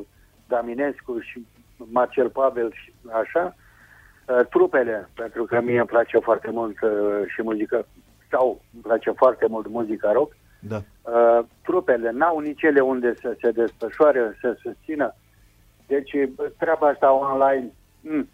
Daminescu 0.48 1.18
și 1.20 1.46
Marcel 1.76 2.28
Pavel 2.28 2.72
și 2.72 2.92
așa, 3.10 3.54
uh, 4.28 4.46
trupele, 4.50 5.08
pentru 5.14 5.44
că 5.44 5.60
mie 5.60 5.78
îmi 5.78 5.86
place 5.86 6.18
foarte 6.18 6.50
mult 6.50 6.80
uh, 6.80 6.90
și 7.26 7.42
muzică 7.42 7.86
sau 8.30 8.60
îmi 8.72 8.82
place 8.82 9.10
foarte 9.10 9.46
mult 9.48 9.68
muzica 9.68 10.12
rock, 10.12 10.36
Da. 10.58 10.76
uh, 11.02 11.44
trupele 11.62 12.10
n-au 12.10 12.38
nici 12.38 12.62
ele 12.62 12.80
unde 12.80 13.14
să 13.14 13.36
se 13.40 13.50
desfășoare, 13.50 14.38
să 14.40 14.56
susțină. 14.62 15.14
Deci 15.90 16.10
bă, 16.34 16.52
treaba 16.58 16.86
asta 16.86 17.12
online 17.12 17.72
mm, 18.00 18.28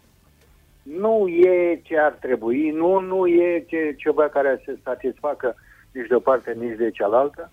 nu 0.81 1.27
e 1.27 1.81
ce 1.83 1.97
ar 1.99 2.11
trebui, 2.11 2.69
nu, 2.69 2.99
nu 2.99 3.27
e 3.27 3.65
ce, 3.67 3.95
ceva 3.97 4.29
care 4.29 4.61
să 4.65 4.75
satisfacă 4.83 5.55
nici 5.91 6.07
de 6.07 6.15
o 6.15 6.19
parte, 6.19 6.57
nici 6.59 6.77
de 6.77 6.91
cealaltă. 6.91 7.51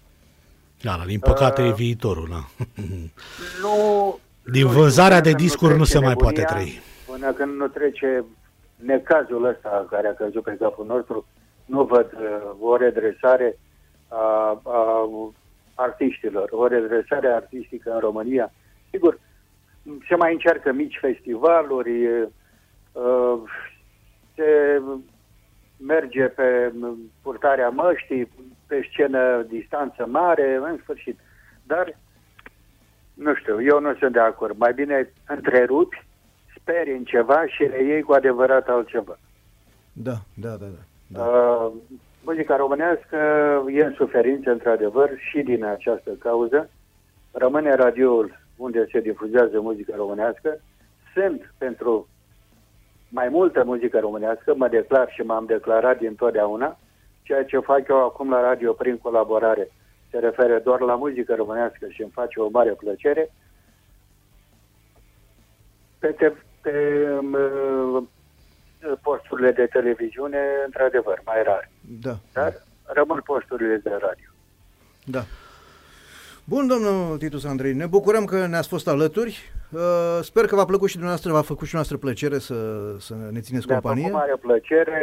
Da, 0.82 1.02
din 1.06 1.18
păcate 1.18 1.62
Uh, 1.62 1.68
e 1.68 1.72
viitorul. 1.72 2.28
Da. 2.30 2.64
Nu, 3.62 3.74
Din 4.52 4.62
nu 4.62 4.68
știu, 4.68 4.80
vânzarea 4.80 5.20
până 5.20 5.30
de 5.30 5.30
când 5.30 5.42
discuri 5.42 5.76
nu 5.76 5.84
trece 5.84 5.98
se 5.98 6.04
mai 6.04 6.14
poate 6.14 6.40
nebunia, 6.40 6.56
trăi. 6.56 6.80
Până 7.06 7.32
când 7.32 7.56
nu 7.56 7.66
trece 7.66 8.24
necazul 8.76 9.44
ăsta 9.44 9.86
care 9.90 10.08
a 10.08 10.14
căzut 10.14 10.42
pe 10.42 10.56
capul 10.60 10.86
nostru, 10.86 11.26
nu 11.64 11.84
văd 11.84 12.12
uh, 12.12 12.70
o 12.70 12.76
redresare 12.76 13.58
a, 14.08 14.60
a 14.64 15.08
artiștilor, 15.74 16.48
o 16.52 16.66
redresare 16.66 17.28
artistică 17.28 17.92
în 17.92 17.98
România. 17.98 18.52
Sigur, 18.90 19.18
se 20.08 20.14
mai 20.14 20.32
încearcă 20.32 20.72
mici 20.72 20.98
festivaluri, 21.00 22.06
uh, 22.92 23.38
se 24.34 24.80
merge 25.76 26.24
pe 26.24 26.72
purtarea 27.22 27.68
măștii, 27.68 28.28
pe 28.66 28.88
scenă 28.90 29.46
distanță 29.48 30.06
mare, 30.06 30.60
în 30.62 30.78
sfârșit. 30.82 31.18
Dar, 31.62 31.96
nu 33.14 33.34
știu, 33.34 33.62
eu 33.62 33.80
nu 33.80 33.94
sunt 33.94 34.12
de 34.12 34.20
acord. 34.20 34.58
Mai 34.58 34.72
bine 34.72 35.12
întrerupi, 35.26 36.06
speri 36.56 36.92
în 36.92 37.04
ceva 37.04 37.46
și 37.46 37.66
reiei 37.66 38.02
cu 38.02 38.12
adevărat 38.12 38.68
altceva. 38.68 39.18
Da, 39.92 40.14
da, 40.34 40.48
da, 40.48 40.66
da. 40.66 40.82
da. 41.06 41.24
Uh, 41.24 41.72
muzica 42.24 42.56
românească 42.56 43.16
e 43.68 43.84
în 43.84 43.94
suferință, 43.94 44.50
într-adevăr, 44.50 45.10
și 45.30 45.42
din 45.42 45.64
această 45.64 46.10
cauză. 46.10 46.70
Rămâne 47.32 47.74
radioul 47.74 48.43
unde 48.56 48.88
se 48.92 49.00
difuzează 49.00 49.60
muzica 49.60 49.96
românească. 49.96 50.60
Sunt 51.14 51.54
pentru 51.58 52.08
mai 53.08 53.28
multă 53.28 53.64
muzică 53.64 53.98
românească, 54.00 54.54
mă 54.56 54.68
declar 54.68 55.10
și 55.10 55.20
m-am 55.20 55.44
declarat 55.46 55.98
dintotdeauna. 55.98 56.78
Ceea 57.22 57.44
ce 57.44 57.58
fac 57.58 57.88
eu 57.88 58.04
acum 58.04 58.30
la 58.30 58.40
radio 58.40 58.72
prin 58.72 58.98
colaborare 58.98 59.70
se 60.10 60.18
referă 60.18 60.58
doar 60.58 60.80
la 60.80 60.94
muzică 60.94 61.34
românească 61.34 61.86
și 61.88 62.02
îmi 62.02 62.10
face 62.10 62.40
o 62.40 62.48
mare 62.48 62.70
plăcere. 62.70 63.32
Pe, 65.98 66.06
te, 66.08 66.32
pe 66.60 67.08
um, 67.20 68.08
posturile 69.02 69.52
de 69.52 69.66
televiziune, 69.66 70.38
într-adevăr, 70.64 71.22
mai 71.24 71.42
rar. 71.42 71.70
Da, 72.02 72.14
Dar 72.32 72.52
rămân 72.82 73.20
posturile 73.24 73.76
de 73.76 73.90
radio. 73.90 74.28
da. 75.04 75.24
Bun, 76.44 76.66
domnul 76.66 77.18
Titus 77.18 77.44
Andrei, 77.44 77.72
ne 77.72 77.86
bucurăm 77.86 78.24
că 78.24 78.46
ne-ați 78.46 78.68
fost 78.68 78.88
alături. 78.88 79.52
Uh, 79.72 79.80
sper 80.22 80.46
că 80.46 80.54
v-a 80.54 80.64
plăcut 80.64 80.86
și 80.88 80.92
dumneavoastră, 80.94 81.32
v-a 81.32 81.42
făcut 81.42 81.66
și 81.66 81.74
noastră 81.74 81.96
plăcere 81.96 82.38
să, 82.38 82.54
să 82.98 83.14
ne 83.30 83.40
țineți 83.40 83.66
Mi-a 83.66 83.74
companie. 83.74 84.02
făcut 84.02 84.18
mare 84.18 84.36
plăcere. 84.40 85.02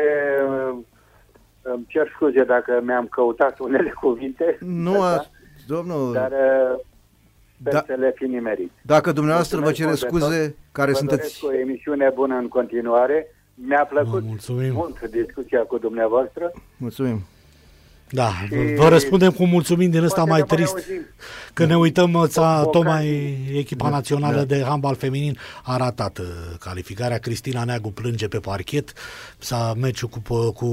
Îmi 1.61 1.85
cer 1.87 2.11
scuze 2.15 2.43
dacă 2.43 2.81
mi-am 2.83 3.07
căutat 3.07 3.59
unele 3.59 3.93
cuvinte. 4.01 4.57
Nu, 4.59 4.91
da, 4.93 5.05
a, 5.15 5.25
domnul, 5.67 6.13
Dar 6.13 6.31
uh, 6.31 6.79
sper 7.59 7.73
Da. 7.73 7.83
să 7.87 7.93
le 7.99 8.13
fi 8.15 8.23
nimerit. 8.23 8.71
dacă 8.81 9.11
dumneavoastră 9.11 9.57
vă 9.57 9.63
Mulțumesc 9.63 9.99
cere 9.99 10.09
mult 10.11 10.21
de 10.23 10.27
scuze, 10.35 10.55
care 10.71 10.91
Vă 10.91 10.97
sunteți... 10.97 11.39
doresc 11.41 11.43
o 11.43 11.53
emisiune 11.67 12.11
bună 12.15 12.35
în 12.35 12.47
continuare. 12.47 13.35
Mi-a 13.53 13.85
plăcut 13.85 14.19
Vă 14.21 14.27
mulțumim. 14.27 14.73
mult 14.73 15.01
discuția 15.01 15.59
cu 15.61 15.77
dumneavoastră. 15.77 16.51
Mulțumim. 16.77 17.19
Da, 18.13 18.29
Și- 18.47 18.73
vă 18.77 18.87
răspundem 18.89 19.31
cu 19.31 19.45
mulțumim 19.45 19.89
din 19.89 20.03
ăsta 20.03 20.23
Poate 20.23 20.29
mai 20.29 20.39
ne 20.39 20.45
mai 20.49 20.57
trist. 20.57 20.73
auzim. 20.73 21.05
Când 21.53 21.69
ne 21.69 21.77
uităm, 21.77 22.11
Cu 22.11 22.25
ța, 22.27 22.63
tocmai 22.71 22.93
ocazii. 23.05 23.57
echipa 23.59 23.89
națională 23.89 24.41
de 24.43 24.63
handbal 24.67 24.95
feminin 24.95 25.37
a 25.63 25.77
ratat 25.77 26.17
uh, 26.17 26.25
calificarea. 26.59 27.17
Cristina 27.17 27.63
Neagu 27.63 27.91
plânge 27.91 28.27
pe 28.27 28.37
parchet. 28.37 28.93
S-a 29.37 29.73
meciul 29.79 30.09
cu, 30.09 30.51
cu, 30.51 30.69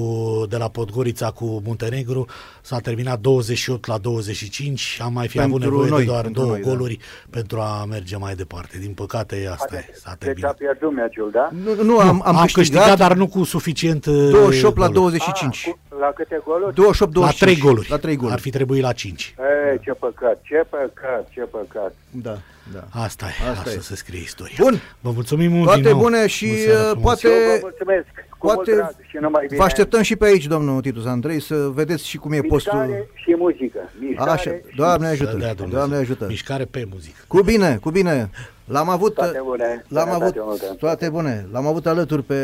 de 0.48 0.56
la 0.56 0.68
Podgorița 0.68 1.30
cu 1.30 1.62
Muntenegru. 1.64 2.26
S-a 2.62 2.78
terminat 2.78 3.20
28 3.20 3.86
la 3.86 3.98
25. 3.98 4.98
Am 5.02 5.12
mai 5.12 5.28
fi 5.28 5.40
avut 5.40 5.50
Pentru 5.60 5.70
nevoie 5.70 5.90
noi, 5.90 5.98
de 5.98 6.04
doar 6.10 6.22
pentru 6.22 6.40
două 6.42 6.52
noi, 6.52 6.60
da. 6.62 6.68
exact. 6.70 6.78
goluri 6.78 6.98
pentru 7.30 7.60
a 7.60 7.84
merge 7.88 8.16
mai 8.16 8.34
departe. 8.34 8.78
Din 8.78 8.92
păcate, 8.92 9.48
asta 9.50 9.76
e. 9.76 9.78
S-a 9.78 9.90
Deci 9.92 10.04
a 10.04 10.14
terminat. 10.24 10.56
pierdut 10.56 10.92
meciul, 10.94 11.30
da? 11.32 11.48
Nu, 11.64 11.82
nu 11.82 11.98
am, 11.98 12.08
am, 12.08 12.22
am 12.36 12.46
câștigat, 12.52 12.54
câștigat, 12.54 12.98
dar 12.98 13.14
nu 13.16 13.26
cu 13.26 13.44
suficient 13.44 14.06
uh, 14.06 14.28
28 14.30 14.76
la 14.76 14.88
goluri. 14.88 14.92
25. 15.16 15.64
A, 15.66 15.70
cu, 15.70 15.96
la 16.00 16.12
câte 16.14 16.40
goluri? 16.44 16.74
28 16.74 17.12
La 17.28 17.34
25. 17.34 17.58
3 17.58 17.58
goluri. 17.66 17.90
La 17.90 17.96
3 17.96 18.14
goluri. 18.16 18.34
Ar 18.34 18.40
fi 18.40 18.50
trebuit 18.50 18.82
la 18.82 18.92
5. 18.92 19.34
E, 19.72 19.78
ce 19.84 19.92
păcat, 19.92 20.40
ce 20.42 20.64
păcat, 20.70 21.28
ce 21.30 21.40
păcat. 21.40 21.94
Da, 22.10 22.38
da. 22.72 22.84
Asta 23.02 23.26
e, 23.26 23.48
Asta 23.48 23.60
asta, 23.60 23.70
e. 23.70 23.80
se 23.80 23.96
scrie 23.96 24.20
istoria. 24.20 24.56
Bun. 24.60 24.80
Vă 25.00 25.10
mulțumim 25.10 25.50
mult 25.52 25.64
Toate 25.64 25.80
din 25.80 25.90
nou. 25.90 26.00
bune 26.00 26.26
și, 26.26 26.48
O 26.52 26.56
seară 26.56 26.78
uh, 26.84 26.90
frumoasă. 26.90 27.00
poate- 27.00 27.28
Eu 27.28 27.50
vă 27.52 27.58
mulțumesc, 27.60 28.06
cu 28.38 28.46
Poate 28.46 28.62
mult 28.70 28.76
drag 28.80 28.94
și 29.08 29.16
numai 29.20 29.44
bine. 29.46 29.58
vă 29.58 29.64
așteptăm 29.64 30.02
și 30.02 30.16
pe 30.16 30.24
aici, 30.24 30.46
domnul 30.46 30.80
Titus 30.80 31.06
Andrei, 31.06 31.40
să 31.40 31.54
vedeți 31.74 32.06
și 32.06 32.16
cum 32.16 32.32
e 32.32 32.40
postul. 32.40 32.78
Mișcare 32.78 33.08
și 33.14 33.34
muzică. 33.38 33.78
Mișcare 34.00 34.30
Așa, 34.30 34.50
și 34.50 34.56
Doamne 34.76 35.06
Să 35.06 35.12
ajută, 35.12 35.36
dea 35.36 35.54
Dumnezeu. 35.54 35.78
Doamne 35.78 35.96
ajută. 35.96 36.26
Mișcare 36.28 36.64
pe 36.64 36.86
muzică. 36.92 37.18
Cu 37.26 37.40
bine, 37.42 37.76
cu 37.76 37.90
bine. 37.90 38.30
L-am 38.64 38.88
avut, 38.88 39.14
Toate 39.14 39.40
bune. 39.44 39.84
l-am 39.88 40.08
avut, 40.10 40.32
Sănătate 40.34 40.40
multă. 40.44 40.74
toate 40.78 41.08
bune. 41.08 41.46
L-am 41.52 41.66
avut 41.66 41.86
alături 41.86 42.22
pe 42.22 42.36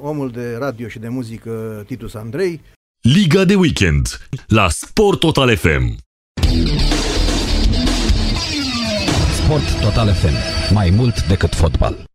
omul 0.00 0.30
de 0.30 0.56
radio 0.58 0.88
și 0.88 0.98
de 0.98 1.08
muzică 1.08 1.82
Titus 1.86 2.14
Andrei. 2.14 2.60
Liga 3.04 3.44
de 3.44 3.56
weekend 3.58 4.20
la 4.46 4.68
Sport 4.68 5.20
Total 5.20 5.48
FM. 5.48 5.96
Sport 9.42 9.80
Total 9.80 10.08
FM. 10.08 10.34
Mai 10.74 10.90
mult 10.90 11.26
decât 11.26 11.54
fotbal. 11.54 12.11